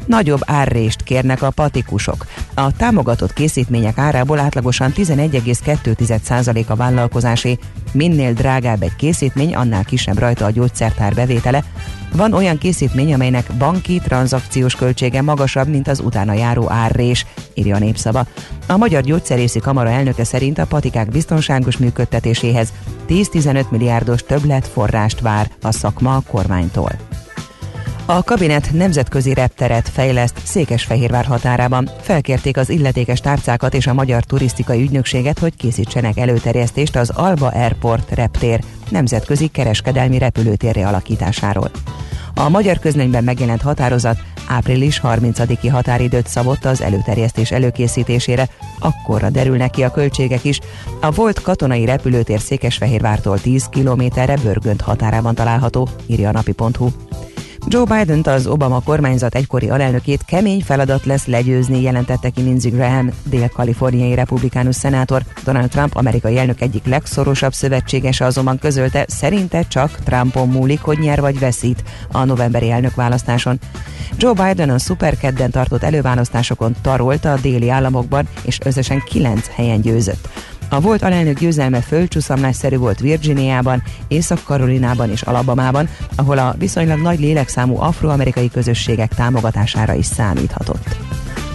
[0.07, 2.27] Nagyobb árrést kérnek a patikusok.
[2.55, 7.59] A támogatott készítmények árából átlagosan 11,2% a vállalkozásé.
[7.93, 11.65] Minél drágább egy készítmény, annál kisebb rajta a gyógyszertár bevétele.
[12.17, 17.79] Van olyan készítmény, amelynek banki tranzakciós költsége magasabb, mint az utána járó árrés, írja a
[17.79, 18.27] népszava.
[18.67, 22.73] A Magyar Gyógyszerészi Kamara elnöke szerint a patikák biztonságos működtetéséhez
[23.09, 26.91] 10-15 milliárdos többlet forrást vár a szakma a kormánytól.
[28.07, 31.91] A kabinet nemzetközi repteret fejleszt Székesfehérvár határában.
[32.01, 38.15] Felkérték az illetékes tárcákat és a Magyar Turisztikai Ügynökséget, hogy készítsenek előterjesztést az Alba Airport
[38.15, 41.71] reptér nemzetközi kereskedelmi repülőtérre alakításáról.
[42.35, 48.49] A magyar közlönyben megjelent határozat április 30-i határidőt szabott az előterjesztés előkészítésére,
[48.79, 50.61] akkorra derülnek ki a költségek is.
[51.01, 56.89] A volt katonai repülőtér Székesfehérvártól 10 kilométerre Börgönt határában található, írja a napi.hu.
[57.69, 63.11] Joe biden az Obama kormányzat egykori alelnökét kemény feladat lesz legyőzni, jelentette ki Lindsey Graham,
[63.23, 65.23] dél-kaliforniai republikánus szenátor.
[65.45, 71.21] Donald Trump amerikai elnök egyik legszorosabb szövetségese azonban közölte, szerinte csak Trumpon múlik, hogy nyer
[71.21, 73.59] vagy veszít a novemberi elnökválasztáson.
[74.17, 80.29] Joe Biden a szuperkedden tartott előválasztásokon tarolta a déli államokban, és összesen 9 helyen győzött.
[80.75, 87.81] A volt alelnök győzelme földcsúszamlásszerű volt Virginiában, Észak-Karolinában és Alabamában, ahol a viszonylag nagy lélekszámú
[87.81, 90.97] afroamerikai közösségek támogatására is számíthatott.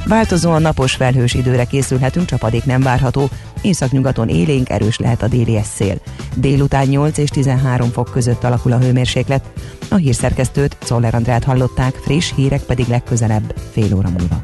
[0.05, 3.29] Változóan napos felhős időre készülhetünk, csapadék nem várható,
[3.61, 5.95] északnyugaton élénk erős lehet a déli szél.
[6.35, 9.49] Délután 8 és 13 fok között alakul a hőmérséklet.
[9.89, 14.39] A hírszerkesztőt, Czoller Andrát hallották, friss hírek pedig legközelebb, fél óra múlva.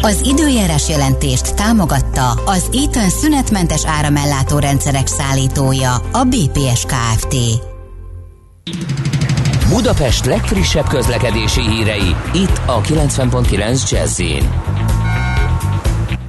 [0.00, 7.36] Az időjárás jelentést támogatta az Eaton szünetmentes áramellátó rendszerek szállítója, a BPS Kft.
[9.68, 14.20] Budapest legfrissebb közlekedési hírei, itt a 90.9 jazz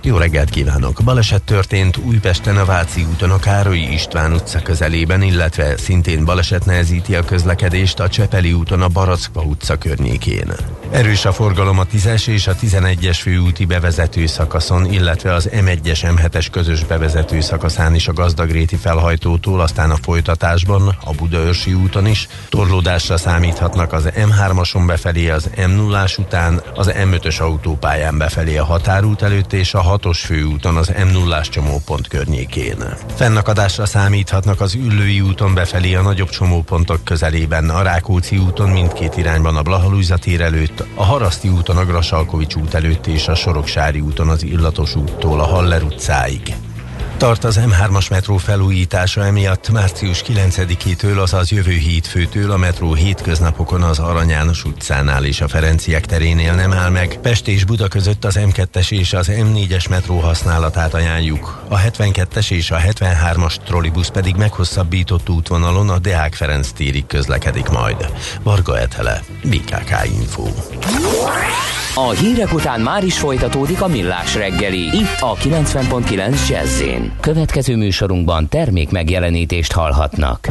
[0.09, 1.01] Jó reggelt kívánok!
[1.03, 7.15] Baleset történt Újpesten a Váci úton a Károlyi István utca közelében, illetve szintén baleset nehezíti
[7.15, 10.53] a közlekedést a Csepeli úton a Barackpa utca környékén.
[10.91, 16.47] Erős a forgalom a 10-es és a 11-es főúti bevezető szakaszon, illetve az M1-es M7-es
[16.51, 22.27] közös bevezető szakaszán is a Gazdagréti felhajtótól, aztán a folytatásban, a Budaörsi úton is.
[22.49, 29.53] Torlódásra számíthatnak az M3-ason befelé az M0-ás után, az M5-ös autópályán befelé a határút előtt
[29.53, 32.77] és a 6-os főúton az M0-ás csomópont környékén.
[33.15, 39.55] Fennakadásra számíthatnak az Üllői úton befelé a nagyobb csomópontok közelében, a Rákóczi úton mindkét irányban
[39.55, 44.29] a Blahalújza tér előtt, a Haraszti úton a Grasalkovics út előtt és a Soroksári úton
[44.29, 46.55] az Illatos úttól a Haller utcáig.
[47.19, 53.99] Tart az M3-as metró felújítása emiatt március 9-től, azaz jövő hétfőtől a metró hétköznapokon az
[53.99, 57.19] Arany János utcánál és a Ferenciek terénél nem áll meg.
[57.21, 61.63] Pest és Buda között az M2-es és az M4-es metró használatát ajánljuk.
[61.67, 68.11] A 72-es és a 73-as trollibusz pedig meghosszabbított útvonalon a Deák Ferenc térig közlekedik majd.
[68.43, 70.47] Varga Etele, BKK Info.
[71.95, 76.81] A hírek után már is folytatódik a millás reggeli, itt a 90.9 jazz
[77.19, 80.47] Következő műsorunkban termék megjelenítést hallhatnak.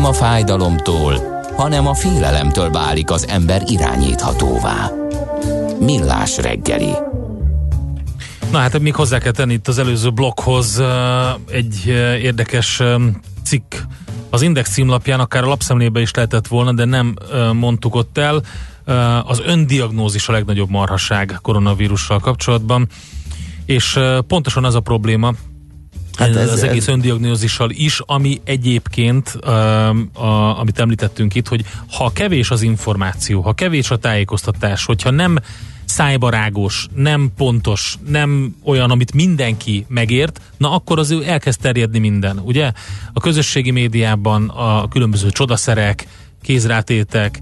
[0.00, 4.90] Nem a fájdalomtól, hanem a félelemtől válik az ember irányíthatóvá.
[5.80, 6.92] Millás reggeli.
[8.50, 10.82] Na hát még hozzá kell tenni itt az előző blokkhoz
[11.50, 11.86] egy
[12.22, 12.82] érdekes
[13.44, 13.74] cikk
[14.30, 17.14] az Index címlapján, akár a lapszemlébe is lehetett volna, de nem
[17.52, 18.42] mondtuk ott el.
[19.24, 22.88] Az öndiagnózis a legnagyobb marhaság koronavírussal kapcsolatban,
[23.66, 25.32] és pontosan az a probléma,
[26.16, 26.94] Hát ez, az egész ez...
[26.94, 29.52] öndiagnózissal is, ami egyébként, uh,
[30.24, 35.38] a, amit említettünk itt, hogy ha kevés az információ, ha kevés a tájékoztatás, hogyha nem
[35.84, 42.38] szájbarágos, nem pontos, nem olyan, amit mindenki megért, na akkor az ő elkezd terjedni minden,
[42.38, 42.72] ugye?
[43.12, 46.06] A közösségi médiában a különböző csodaszerek,
[46.42, 47.38] kézrátétek,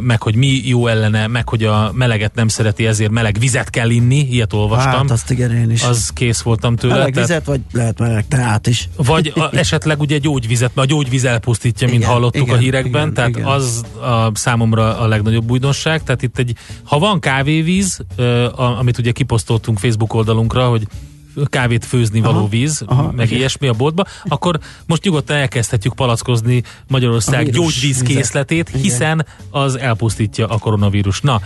[0.00, 3.90] meg hogy mi jó ellene, meg hogy a meleget nem szereti, ezért meleg vizet kell
[3.90, 4.92] inni, ilyet olvastam.
[4.92, 5.82] Hát azt igen, én is.
[5.82, 6.94] Az kész voltam tőle.
[6.94, 8.88] Meleg tehát- vizet, vagy lehet meleg teát is.
[8.96, 13.02] vagy a, esetleg ugye gyógyvizet, mert a gyógyvíz elpusztítja, mint Igen, hallottuk igen, a hírekben,
[13.02, 13.44] igen, tehát igen.
[13.44, 16.02] az a számomra a legnagyobb újdonság.
[16.02, 16.54] Tehát itt egy,
[16.84, 18.00] ha van kávévíz,
[18.78, 20.86] amit ugye kiposztoltunk Facebook oldalunkra, hogy
[21.44, 23.38] kávét főzni való Aha, víz, aha, meg igen.
[23.38, 30.58] ilyesmi a boltba, akkor most nyugodtan elkezdhetjük palackozni Magyarország gyógyvíz készletét, hiszen az elpusztítja a
[30.58, 31.20] koronavírus.
[31.20, 31.40] Na,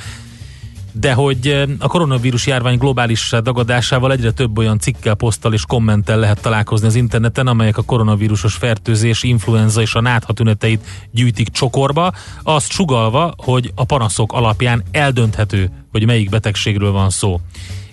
[0.97, 6.19] de hogy eh, a koronavírus járvány globális dagadásával egyre több olyan cikkel, poszttal és kommenttel
[6.19, 12.13] lehet találkozni az interneten, amelyek a koronavírusos fertőzés, influenza és a nátha tüneteit gyűjtik csokorba,
[12.43, 17.41] azt sugalva, hogy a panaszok alapján eldönthető, hogy melyik betegségről van szó.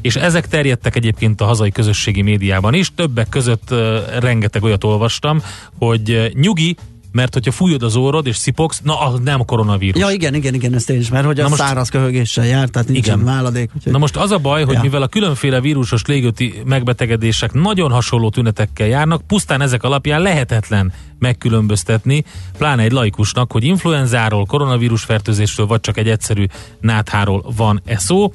[0.01, 3.73] És ezek terjedtek egyébként a hazai közösségi médiában is, többek között
[4.19, 5.41] rengeteg olyat olvastam,
[5.79, 6.75] hogy nyugi,
[7.11, 10.01] mert hogyha fújod az órod és szipogsz, na az nem a koronavírus.
[10.01, 12.67] Ja, igen, igen, igen, ezt én is, mert hogy Na a most- száraz köhögéssel jár,
[12.69, 13.33] tehát nincsen Igen.
[13.33, 13.69] váladék.
[13.75, 13.91] Úgyhogy...
[13.91, 14.81] Na most az a baj, hogy Ja.
[14.81, 22.23] mivel a különféle vírusos légőti megbetegedések nagyon hasonló tünetekkel járnak, pusztán ezek alapján lehetetlen megkülönböztetni,
[22.57, 26.45] pláne egy laikusnak, hogy influenzáról, koronavírus fertőzésről, vagy csak egy egyszerű
[26.81, 28.31] nátháról van-e szó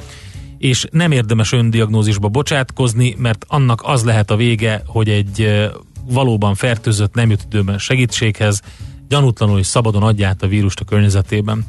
[0.58, 5.68] és nem érdemes öndiagnózisba bocsátkozni, mert annak az lehet a vége, hogy egy
[6.08, 8.60] valóban fertőzött nem jut időben segítséghez,
[9.08, 11.66] gyanútlanul és szabadon adja át a vírust a környezetében.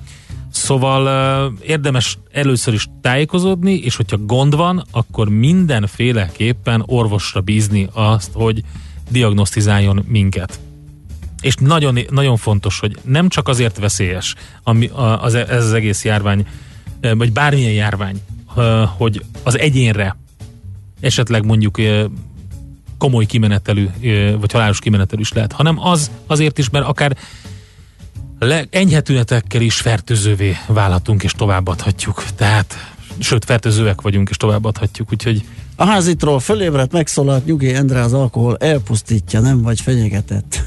[0.51, 8.64] Szóval érdemes először is tájékozódni, és hogyha gond van, akkor mindenféleképpen orvosra bízni azt, hogy
[9.09, 10.59] diagnosztizáljon minket.
[11.41, 16.47] És nagyon, nagyon fontos, hogy nem csak azért veszélyes ami, az, ez az egész járvány,
[17.01, 18.22] vagy bármilyen járvány,
[18.97, 20.15] hogy az egyénre
[20.99, 21.77] esetleg mondjuk
[22.97, 23.88] komoly kimenetelű,
[24.39, 27.17] vagy halálos kimenetelű is lehet, hanem az azért is, mert akár
[28.39, 32.23] le, enyhe tünetekkel is fertőzővé válhatunk és továbbadhatjuk.
[32.35, 32.75] Tehát,
[33.19, 39.39] sőt, fertőzőek vagyunk és továbbadhatjuk, úgyhogy A házitról fölébredt, megszólalt Nyugi Endre az alkohol elpusztítja,
[39.39, 40.63] nem vagy fenyegetett.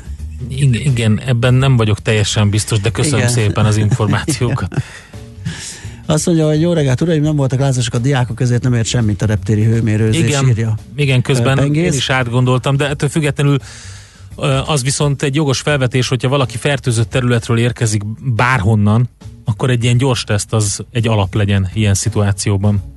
[0.48, 3.30] igen, igen, ebben nem vagyok teljesen biztos, de köszönöm Igen.
[3.30, 4.74] szépen az információkat.
[6.10, 9.22] Azt mondja, hogy jó reggelt, uraim, nem voltak lázasok a diákok, ezért nem ért semmit
[9.22, 10.74] a reptéri hőmérőzés, Igen, írja.
[10.96, 11.92] igen, közben Pengész.
[11.92, 13.58] én is átgondoltam, de ettől függetlenül
[14.66, 18.02] az viszont egy jogos felvetés, hogyha valaki fertőzött területről érkezik
[18.34, 19.08] bárhonnan,
[19.44, 22.89] akkor egy ilyen gyors teszt az egy alap legyen ilyen szituációban.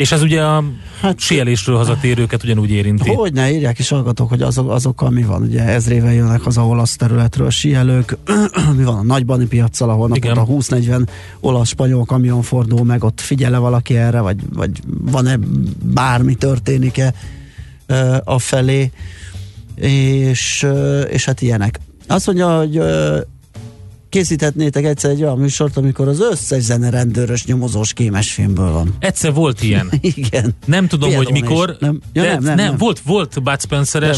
[0.00, 0.64] És ez ugye a
[1.00, 3.10] hát, sielésről hazatérőket ugyanúgy érinti.
[3.10, 5.42] Hogy ne írják is hallgatók, hogy azok, azokkal mi van.
[5.42, 8.16] Ugye ezrével jönnek haza olasz területről síelők,
[8.76, 11.06] mi van a nagybani piaccal, ahol naponta 20-40
[11.40, 15.38] olasz-spanyol kamion fordul meg, ott figyele valaki erre, vagy, vagy van-e
[15.84, 17.14] bármi történik-e
[18.24, 18.90] a felé,
[19.74, 20.66] és,
[21.10, 21.80] és hát ilyenek.
[22.06, 22.80] Azt mondja, hogy
[24.10, 28.94] készíthetnétek egyszer egy olyan műsort, amikor az összes zene rendőrös nyomozós kémes filmből van.
[28.98, 29.88] Egyszer volt ilyen.
[30.14, 30.54] Igen.
[30.66, 31.40] Nem tudom, hogy Viadón is.
[31.40, 31.76] mikor.
[31.80, 32.00] Nem.
[32.12, 32.76] Ja, de nem, nem, nem.
[32.76, 33.60] Volt, volt Bud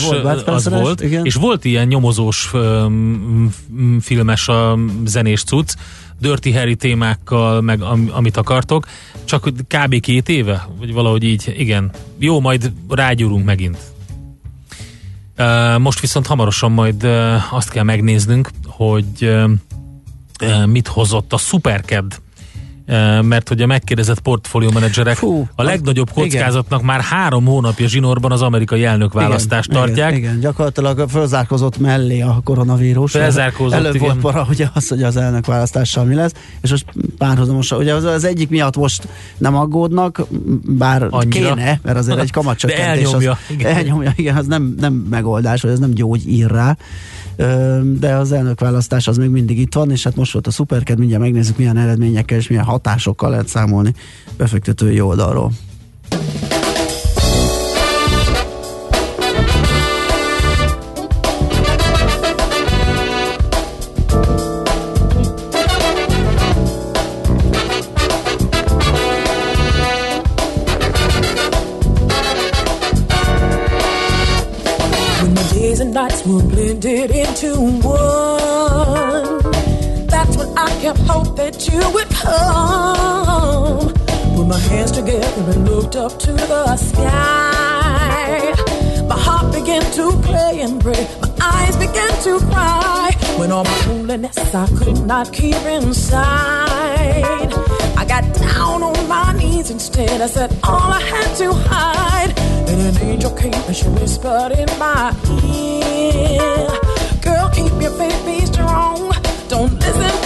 [0.02, 1.24] volt Bud az volt, igen.
[1.24, 3.54] és volt ilyen nyomozós um,
[4.00, 5.74] filmes a zenés cucc,
[6.20, 8.86] Dirty Harry témákkal, meg am, amit akartok,
[9.24, 10.00] csak kb.
[10.00, 11.90] két éve, vagy valahogy így, igen.
[12.18, 13.78] Jó, majd rágyúrunk megint.
[15.38, 19.50] Uh, most viszont hamarosan majd uh, azt kell megnéznünk, hogy uh,
[20.66, 22.20] mit hozott a Superked
[22.88, 26.22] Uh, mert hogy a megkérdezett portfólió menedzserek Fú, a legnagyobb igen.
[26.28, 30.10] kockázatnak már három hónapja zsinórban az amerikai elnökválasztást igen, tartják.
[30.10, 33.10] Igen, igen, gyakorlatilag fölzárkozott mellé a koronavírus.
[33.10, 34.06] Felzárkózott, Előbb igen.
[34.06, 36.84] volt para, ugye az, hogy az elnök választással mi lesz, és most
[37.18, 39.08] párhuzamosan, ugye az, az egyik miatt most
[39.38, 40.26] nem aggódnak,
[40.64, 41.54] bár Annyira.
[41.54, 42.86] kéne, mert azért egy kamatcsökkentés.
[42.86, 43.74] De elnyomja, Az, igen.
[43.74, 46.76] elnyomja, igen, az nem, nem megoldás, vagy ez nem gyógyír rá.
[47.98, 51.22] De az elnökválasztás az még mindig itt van, és hát most volt a szuperked, mindjárt
[51.22, 53.94] megnézzük milyen eredményekkel és milyen hatásokkal lehet számolni
[54.36, 55.52] befektetői oldalról.
[75.22, 76.08] When my
[76.82, 77.54] blended into
[77.86, 79.38] one.
[80.06, 83.94] That's when I kept hope that you would come.
[84.34, 88.54] Put my hands together and looked up to the sky.
[89.08, 91.06] My heart began to pray and pray.
[91.20, 93.14] My eyes began to cry.
[93.38, 97.52] When all my loneliness I could not keep inside.
[98.02, 100.20] I got down on my knees instead.
[100.20, 102.36] I said all I had to hide.
[102.68, 105.14] And an angel came and she whispered in my
[105.54, 106.66] ear.
[107.22, 109.12] Girl, keep your faith, be strong.
[109.46, 110.21] Don't listen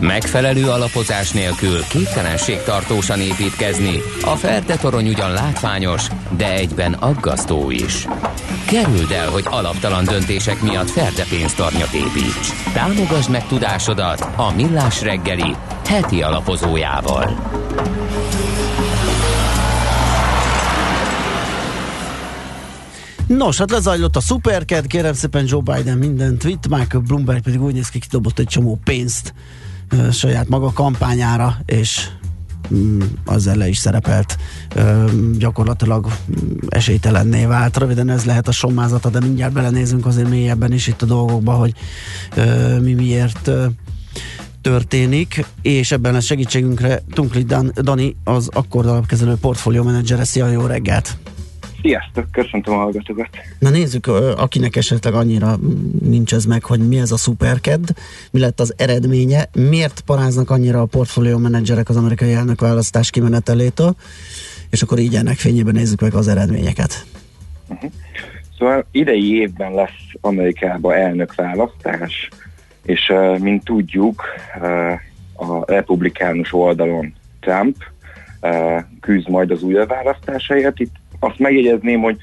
[0.00, 4.02] Megfelelő alapozás nélkül képtelenség tartósan építkezni.
[4.22, 6.06] A Ferde torony ugyan látványos,
[6.36, 8.06] de egyben aggasztó is.
[8.66, 12.72] Kerüld el, hogy alaptalan döntések miatt Ferde pénztarnyat építs.
[12.72, 15.56] Támogasd meg tudásodat a Millás reggeli
[15.86, 17.36] heti alapozójával.
[23.26, 27.74] Nos, hát lezajlott a szuperked, kérem szépen Joe Biden mindent vitt, Michael Bloomberg pedig úgy
[27.74, 29.34] néz ki, kidobott egy csomó pénzt
[30.12, 32.08] saját maga kampányára, és
[32.74, 34.36] mm, azzal le is szerepelt,
[35.38, 37.76] gyakorlatilag mm, esélytelenné vált.
[37.76, 41.72] Röviden ez lehet a sommázata, de mindjárt belenézünk azért mélyebben is itt a dolgokba, hogy
[42.80, 43.50] mi miért
[44.62, 50.24] történik, és ebben a segítségünkre Tunkli Dan, Dani, az Akkord alapkezelő portfólió menedzsere.
[50.24, 51.16] Szia, jó reggelt!
[51.82, 53.28] Sziasztok, köszöntöm a hallgatókat.
[53.58, 54.06] Na nézzük,
[54.36, 55.58] akinek esetleg annyira
[56.02, 57.88] nincs ez meg, hogy mi ez a szuperked,
[58.30, 63.94] mi lett az eredménye, miért paráznak annyira a portfólió menedzserek az amerikai elnökválasztás kimenetelétől,
[64.70, 67.06] és akkor így ennek fényében nézzük meg az eredményeket.
[68.58, 72.28] Szóval idei évben lesz Amerikában elnökválasztás,
[72.82, 74.24] és uh, mint tudjuk,
[74.60, 77.76] uh, a republikánus oldalon Trump
[78.40, 80.78] uh, küzd majd az újraválasztásáért.
[80.78, 82.16] Itt azt megjegyezném, hogy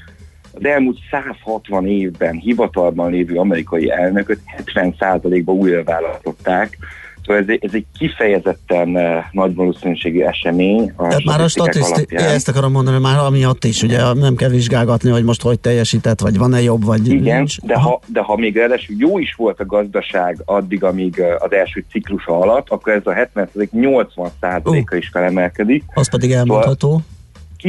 [0.52, 4.40] az elmúlt 160 évben hivatalban lévő amerikai elnököt
[4.74, 6.78] 70%-ban újra választották,
[7.26, 10.92] Szóval ez, ez egy kifejezetten uh, nagy valószínűségű esemény.
[10.96, 15.10] A Tehát már a statisztikák, ezt akarom mondani, már amiatt is, ugye nem kell vizsgálgatni,
[15.10, 17.60] hogy most hogy teljesített, vagy van-e jobb, vagy Igen, nincs.
[17.60, 21.52] de ha, de ha még ráadásul jó is volt a gazdaság addig, amíg uh, az
[21.52, 25.84] első ciklusa alatt, akkor ez a 70 80 százaléka is felemelkedik.
[25.94, 27.02] Az pedig elmondható.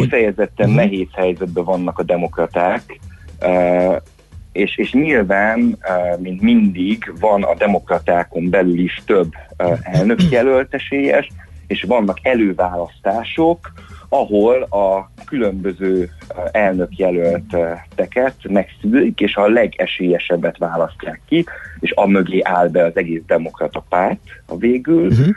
[0.02, 3.00] Kifejezetten nehéz helyzetben vannak a demokraták,
[4.52, 5.78] és, és nyilván,
[6.20, 9.32] mint mindig, van a demokratákon belül is több
[9.82, 11.28] elnökjelölt esélyes,
[11.68, 13.72] és vannak előválasztások,
[14.10, 16.10] ahol a különböző
[16.52, 21.46] elnökjelölteket megszűrik, és a legesélyesebbet választják ki,
[21.80, 25.28] és amögé áll be az egész demokrata párt a végül, uh,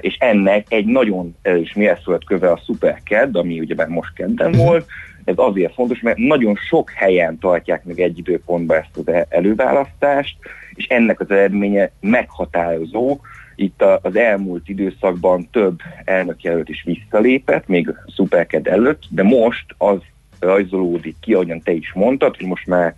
[0.00, 4.86] és ennek egy nagyon erős mérföldköve a Superked, ami ugyebár most kedden volt,
[5.24, 10.36] ez azért fontos, mert nagyon sok helyen tartják meg egy időpontban ezt az e- előválasztást,
[10.74, 13.18] és ennek az eredménye meghatározó.
[13.56, 19.98] Itt az elmúlt időszakban több elnökjelölt is visszalépett, még a Superked előtt, de most az
[20.40, 22.94] rajzolódik ki, ahogyan te is mondtad, hogy most már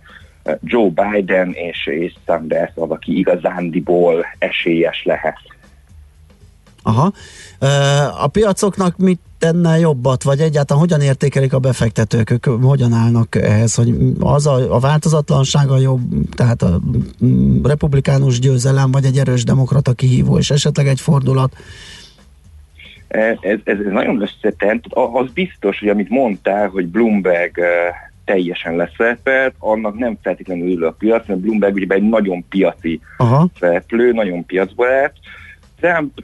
[0.63, 5.39] Joe Biden és, és Sanders az, aki igazándiból esélyes lehet.
[6.83, 7.11] Aha.
[8.21, 13.75] A piacoknak mit tenne jobbat, vagy egyáltalán hogyan értékelik a befektetők, ők hogyan állnak ehhez,
[13.75, 16.01] hogy az a, a változatlanság a jobb,
[16.35, 16.79] tehát a
[17.25, 21.53] mm, republikánus győzelem, vagy egy erős demokrata kihívó, és esetleg egy fordulat.
[23.07, 24.83] Ez, ez, ez nagyon összetett.
[24.89, 27.67] Az biztos, hogy amit mondtál, hogy Bloomberg eh,
[28.25, 33.47] teljesen leszerepelt, annak nem feltétlenül ül a piac, mert Bloomberg ugye egy nagyon piaci Aha.
[33.59, 35.13] szereplő, nagyon piacbarát.
[35.79, 36.23] Trump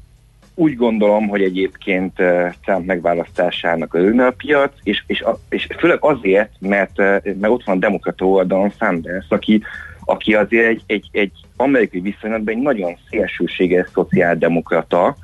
[0.60, 5.98] úgy gondolom, hogy egyébként eh, Trump megválasztásának örülne a piac, és, és, a, és főleg
[6.02, 9.62] azért, mert, eh, mert ott van a demokrata oldalon Sanders, aki,
[10.06, 15.16] aki azért egy, egy, egy amerikai viszonylatban egy nagyon szélsőséges szociáldemokrata,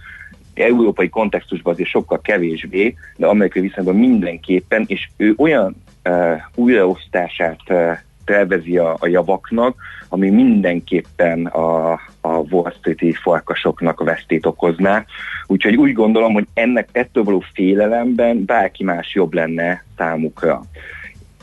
[0.53, 5.75] európai kontextusban azért sokkal kevésbé, de amerikai viszonylatban mindenképpen, és ő olyan
[6.09, 9.75] uh, újraosztását uh, tervezi a, a javaknak,
[10.09, 11.91] ami mindenképpen a,
[12.21, 15.05] a Wall Street-i farkasoknak vesztét okozná.
[15.47, 20.61] Úgyhogy úgy gondolom, hogy ennek ettől való félelemben bárki más jobb lenne számukra.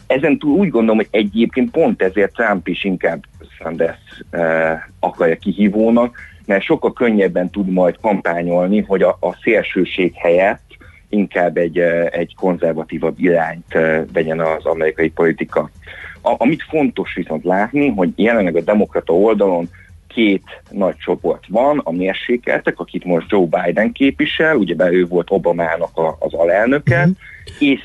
[0.06, 3.24] Ezen túl úgy gondolom, hogy egyébként pont ezért Trump is inkább
[3.58, 6.16] Sanders uh, akarja kihívónak,
[6.46, 10.70] mert sokkal könnyebben tud majd kampányolni, hogy a, a szélsőség helyett
[11.10, 15.70] inkább egy, eh, egy konzervatívabb irányt eh, vegyen az amerikai politika.
[16.22, 19.68] A, amit fontos viszont látni, hogy jelenleg a demokrata oldalon
[20.06, 25.96] két nagy csoport van, a mérsékeltek, akit most Joe Biden képvisel, ugye ő volt Obamának
[25.96, 27.08] a, az alelnöke,
[27.58, 27.80] és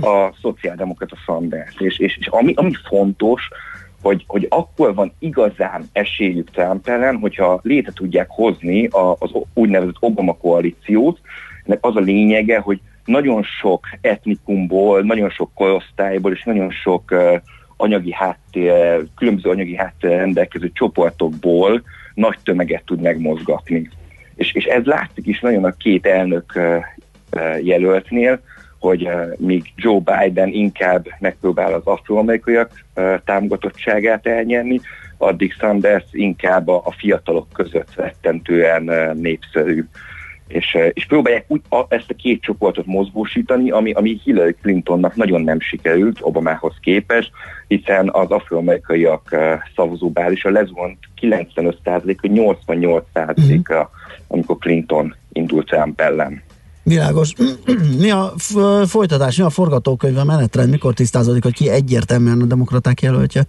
[0.00, 1.74] a szociáldemokrata Sanders.
[1.78, 3.48] És, és, és ami, ami fontos,
[4.02, 9.96] hogy, hogy akkor van igazán esélyük Trump ellen, hogyha létre tudják hozni a, az úgynevezett
[10.00, 11.20] Obama koalíciót.
[11.64, 17.34] Ennek az a lényege, hogy nagyon sok etnikumból, nagyon sok korosztályból és nagyon sok uh,
[17.80, 21.82] anyagi háttér, különböző anyagi háttér rendelkező csoportokból
[22.14, 23.90] nagy tömeget tud megmozgatni.
[24.34, 26.58] És, és ez látszik is nagyon a két elnök
[27.62, 28.40] jelöltnél,
[28.78, 29.08] hogy
[29.38, 32.84] míg Joe Biden inkább megpróbál az afroamerikaiak
[33.24, 34.80] támogatottságát elnyerni,
[35.16, 39.84] addig Sanders inkább a, fiatalok között rettentően népszerű.
[40.50, 45.14] És, uh, és próbálják úgy a, ezt a két csoportot mozgósítani, ami, ami Hillary Clintonnak
[45.14, 47.30] nagyon nem sikerült Obamához képest,
[47.68, 49.36] hiszen az afroamerikaiak
[49.76, 53.90] szavazóbázisa lezuhant 95%-a 88%-ra,
[54.28, 56.42] amikor Clinton indult Trump ellen.
[56.82, 57.32] Világos.
[58.02, 58.32] Mi a
[58.86, 63.42] folytatás, mi a forgatókönyv, a menetrend, mikor tisztázódik, hogy ki egyértelműen a demokraták jelöltje?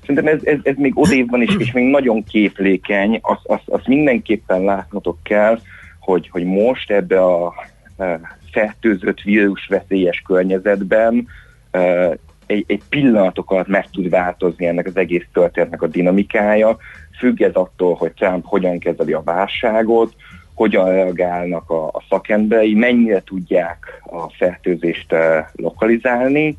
[0.00, 3.80] Szerintem ez, ez, ez még odév van is, és még nagyon képlékeny, azt az, az
[3.86, 5.58] mindenképpen látnotok kell,
[6.04, 7.54] hogy, hogy most ebbe a
[7.96, 8.20] e,
[8.52, 11.26] fertőzött vírus veszélyes környezetben
[11.70, 12.08] e,
[12.46, 16.76] egy, egy pillanatok alatt meg tud változni ennek az egész történetnek a dinamikája,
[17.18, 20.14] függ ez attól, hogy Trump hogyan kezeli a válságot,
[20.54, 26.56] hogyan reagálnak a, a szakemberei, mennyire tudják a fertőzést e, lokalizálni,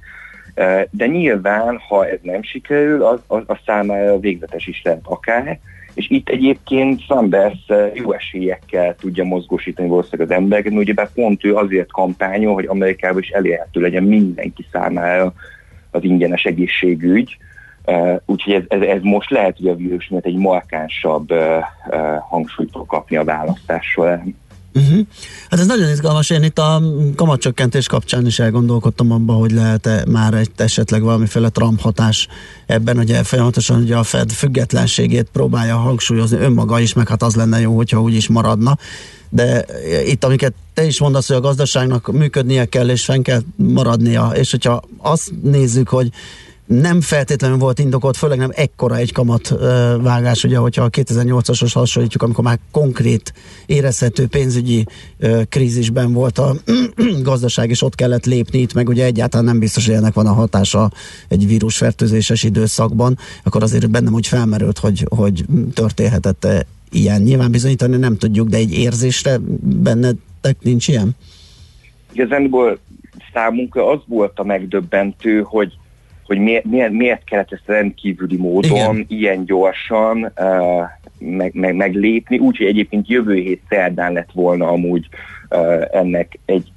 [0.89, 5.59] de nyilván, ha ez nem sikerül, az, az, az számára végzetes is lehet akár,
[5.93, 11.45] és itt egyébként Sanders e, jó esélyekkel tudja mozgósítani valószínűleg az embereket, mert ugyebár pont
[11.45, 15.33] ő azért kampányol, hogy Amerikában is elérhető legyen mindenki számára
[15.91, 17.37] az ingyenes egészségügy,
[17.85, 21.57] Uh, úgyhogy ez, ez, ez most lehet, hogy a vírus miatt egy markánsabb uh,
[21.89, 24.35] uh, hangsúlyt fog kapni a választás során.
[24.75, 24.99] Uh-huh.
[25.49, 26.81] Hát ez nagyon izgalmas, én itt a
[27.15, 32.27] kamatcsökkentés kapcsán is elgondolkodtam abban, hogy lehet-e már egy esetleg valamiféle Trump hatás
[32.65, 37.59] ebben, ugye folyamatosan ugye a Fed függetlenségét próbálja hangsúlyozni önmaga is, meg hát az lenne
[37.59, 38.77] jó, hogyha úgy is maradna.
[39.29, 39.65] De
[40.05, 44.51] itt, amiket te is mondasz, hogy a gazdaságnak működnie kell, és fenn kell maradnia, és
[44.51, 46.09] hogyha azt nézzük, hogy
[46.65, 51.71] nem feltétlenül volt indokolt, főleg nem ekkora egy kamat ö, vágás, ugye, hogyha a 2008-ashoz
[51.73, 53.33] hasonlítjuk, amikor már konkrét
[53.65, 54.85] érezhető pénzügyi
[55.49, 56.55] krízisben volt a
[57.21, 60.33] gazdaság, és ott kellett lépni, itt meg ugye egyáltalán nem biztos, hogy ennek van a
[60.33, 60.91] hatása
[61.27, 66.47] egy vírusfertőzéses időszakban, akkor azért bennem úgy felmerült, hogy, hogy történhetett
[66.91, 67.21] ilyen.
[67.21, 71.15] Nyilván bizonyítani nem tudjuk, de egy érzésre bennetek nincs ilyen?
[72.11, 72.79] Igazából
[73.33, 75.73] számunkra az volt a megdöbbentő, hogy
[76.25, 79.05] hogy miért, miért, miért kellett ezt rendkívüli módon, Igen.
[79.07, 80.83] ilyen gyorsan uh,
[81.19, 85.07] meg, meg, meglépni, úgyhogy egyébként jövő hét szerdán lett volna amúgy
[85.49, 86.71] uh, ennek egy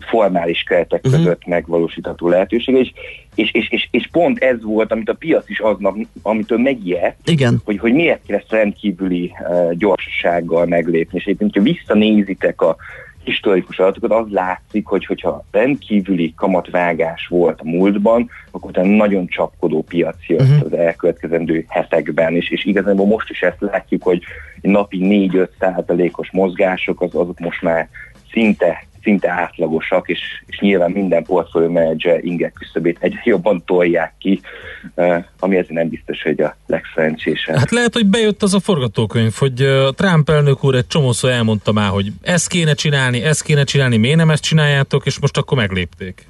[0.00, 1.22] formális keretek uh-huh.
[1.22, 2.92] között megvalósítható lehetőség, és,
[3.34, 7.60] és, és, és, és pont ez volt, amit a piac is aznap, amitől megijedt, Igen.
[7.64, 12.76] Hogy, hogy miért kell ezt rendkívüli uh, gyorsasággal meglépni, és egyébként, ha visszanézitek a
[13.24, 19.82] historikus adatokat, az látszik, hogy hogyha rendkívüli kamatvágás volt a múltban, akkor utána nagyon csapkodó
[19.82, 20.64] piac jött uh-huh.
[20.64, 24.22] az elkövetkezendő hetekben, és, és igazából most is ezt látjuk, hogy
[24.60, 27.88] napi 4-5 százalékos mozgások, az, azok most már
[28.30, 34.40] szinte szinte átlagosak, és, és nyilván minden portfólió menedzser inger küszöbét egyre jobban tolják ki,
[35.38, 37.56] ami ezért nem biztos, hogy a legszerencsésebb.
[37.56, 41.88] Hát lehet, hogy bejött az a forgatókönyv, hogy Trump elnök úr egy csomószor elmondta már,
[41.88, 46.26] hogy ezt kéne csinálni, ezt kéne csinálni, miért nem ezt csináljátok, és most akkor meglépték.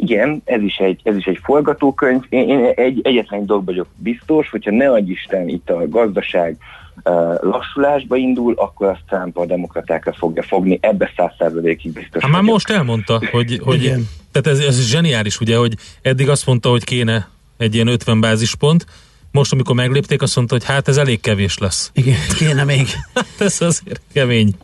[0.00, 2.22] Igen, ez is egy, ez is egy forgatókönyv.
[2.28, 6.56] Én, én egy, egyetlen dolog vagyok biztos, hogyha ne adj Isten itt a gazdaság
[7.04, 12.22] uh, lassulásba indul, akkor azt Trump a demokratákra fogja fogni, ebbe száz százalékig biztos.
[12.22, 13.94] Hát már most elmondta, hogy, hogy
[14.32, 18.86] tehát ez, ez zseniális, ugye, hogy eddig azt mondta, hogy kéne egy ilyen 50 bázispont,
[19.32, 21.90] most, amikor meglépték, azt mondta, hogy hát ez elég kevés lesz.
[21.94, 22.86] Igen, kéne még.
[23.14, 24.54] hát ez azért kemény.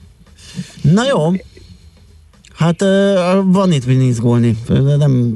[0.83, 1.33] Na jó,
[2.57, 2.81] Hát
[3.45, 4.57] van itt min izgulni,
[4.99, 5.35] nem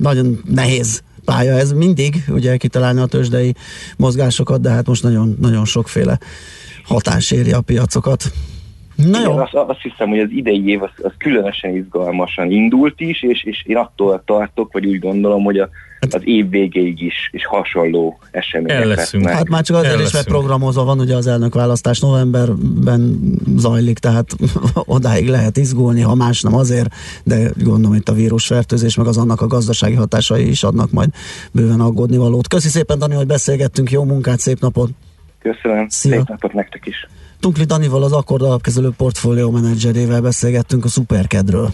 [0.00, 3.54] nagyon nehéz pálya ez mindig, ugye kitalálni a tőzsdei
[3.96, 6.18] mozgásokat, de hát most nagyon, nagyon sokféle
[6.84, 8.24] hatás éri a piacokat.
[8.96, 9.24] Na jó.
[9.24, 13.44] Igen, azt, azt hiszem, hogy az idei év az, az különösen izgalmasan indult is, és,
[13.44, 15.68] és én attól tartok, vagy úgy gondolom, hogy a,
[16.10, 19.28] az év végéig is, is hasonló események leszünk.
[19.28, 23.20] Hát már csak azért is, mert programozva van, ugye az elnök választás novemberben
[23.56, 24.26] zajlik, tehát
[24.74, 29.40] odáig lehet izgulni, ha más nem azért, de gondolom itt a vírusfertőzés, meg az annak
[29.40, 31.08] a gazdasági hatásai is adnak majd
[31.52, 32.48] bőven aggódni valót.
[32.48, 34.90] Köszi szépen, Dani, hogy beszélgettünk, jó munkát, szép napot!
[35.38, 36.16] Köszönöm, Szia.
[36.16, 37.06] szép napot nektek is!
[37.40, 41.72] Tunkli Danival, az Akkord alapkezelő portfólió menedzserével beszélgettünk a Superkedről.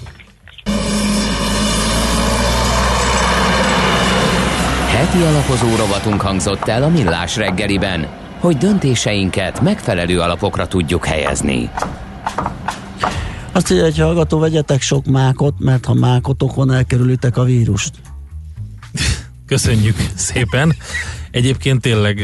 [4.98, 8.06] Heti alapozó rovatunk hangzott el a Millás reggeliben,
[8.38, 11.70] hogy döntéseinket megfelelő alapokra tudjuk helyezni.
[13.52, 17.92] Azt írja, hogy hallgató, vegyetek sok mákot, mert ha mákotokon elkerülitek a vírust.
[19.46, 20.74] Köszönjük szépen.
[21.30, 22.20] Egyébként tényleg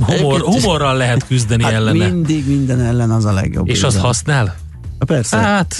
[0.00, 2.08] humor, humorral lehet küzdeni hát ellene.
[2.08, 3.68] mindig minden ellen az a legjobb.
[3.68, 4.56] És az használ?
[4.98, 5.36] Persze.
[5.36, 5.74] Hát,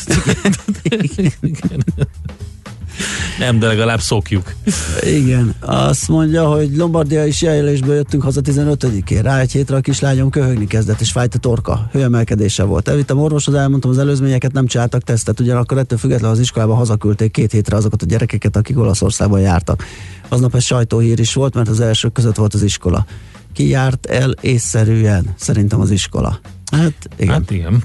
[1.40, 1.84] igen.
[3.38, 4.54] Nem, de legalább szokjuk.
[5.02, 9.22] Igen, azt mondja, hogy Lombardia is jelölésből jöttünk haza 15-én.
[9.22, 11.88] Rá egy hétre a kislányom köhögni kezdett, és fájt a torka.
[11.92, 12.88] Hőemelkedése volt.
[12.88, 17.52] Elvittem orvoshoz, elmondtam az előzményeket, nem csináltak tesztet, ugyanakkor ettől függetlenül az iskolába hazaküldték két
[17.52, 19.84] hétre azokat a gyerekeket, akik Olaszországban jártak.
[20.28, 23.06] Aznap ez sajtóhír is volt, mert az elsők között volt az iskola.
[23.52, 25.34] Ki járt el észszerűen?
[25.36, 26.40] Szerintem az iskola.
[26.72, 27.34] Hát igen.
[27.34, 27.82] Hát igen.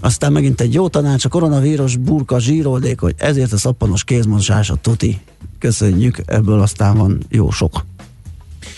[0.00, 4.74] Aztán megint egy jó tanács, a koronavírus burka zsíroldék, hogy ezért a szappanos kézmosás a
[4.74, 5.20] tuti.
[5.58, 7.84] Köszönjük, ebből aztán van jó sok.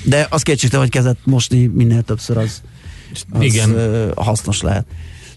[0.04, 2.62] De az kétségtelen, hogy kezet mosni minél többször az,
[3.30, 3.74] az Igen.
[4.16, 4.86] hasznos lehet.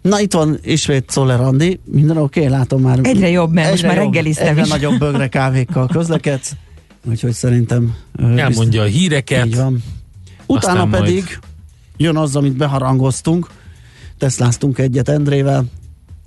[0.02, 3.00] Na itt van ismét Szoller Andi, minden oké, okay, látom már.
[3.04, 4.68] Egyre jobb, mert most már reggeliztem Egyre is.
[4.68, 6.52] nagyobb bögre kávékkal közlekedsz,
[7.10, 7.96] úgyhogy szerintem...
[8.16, 9.46] ö, Elmondja a híreket.
[9.46, 9.84] Így van.
[10.46, 11.40] Utána pedig majd-
[11.98, 13.50] jön az, amit beharangoztunk,
[14.18, 15.66] teszláztunk egyet Endrével,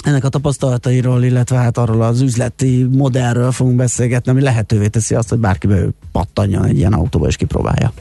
[0.05, 5.29] ennek a tapasztalatairól, illetve hát arról az üzleti modellről fogunk beszélgetni, ami lehetővé teszi azt,
[5.29, 5.69] hogy bárki
[6.13, 7.93] pattanjon egy ilyen autóba és kipróbálja.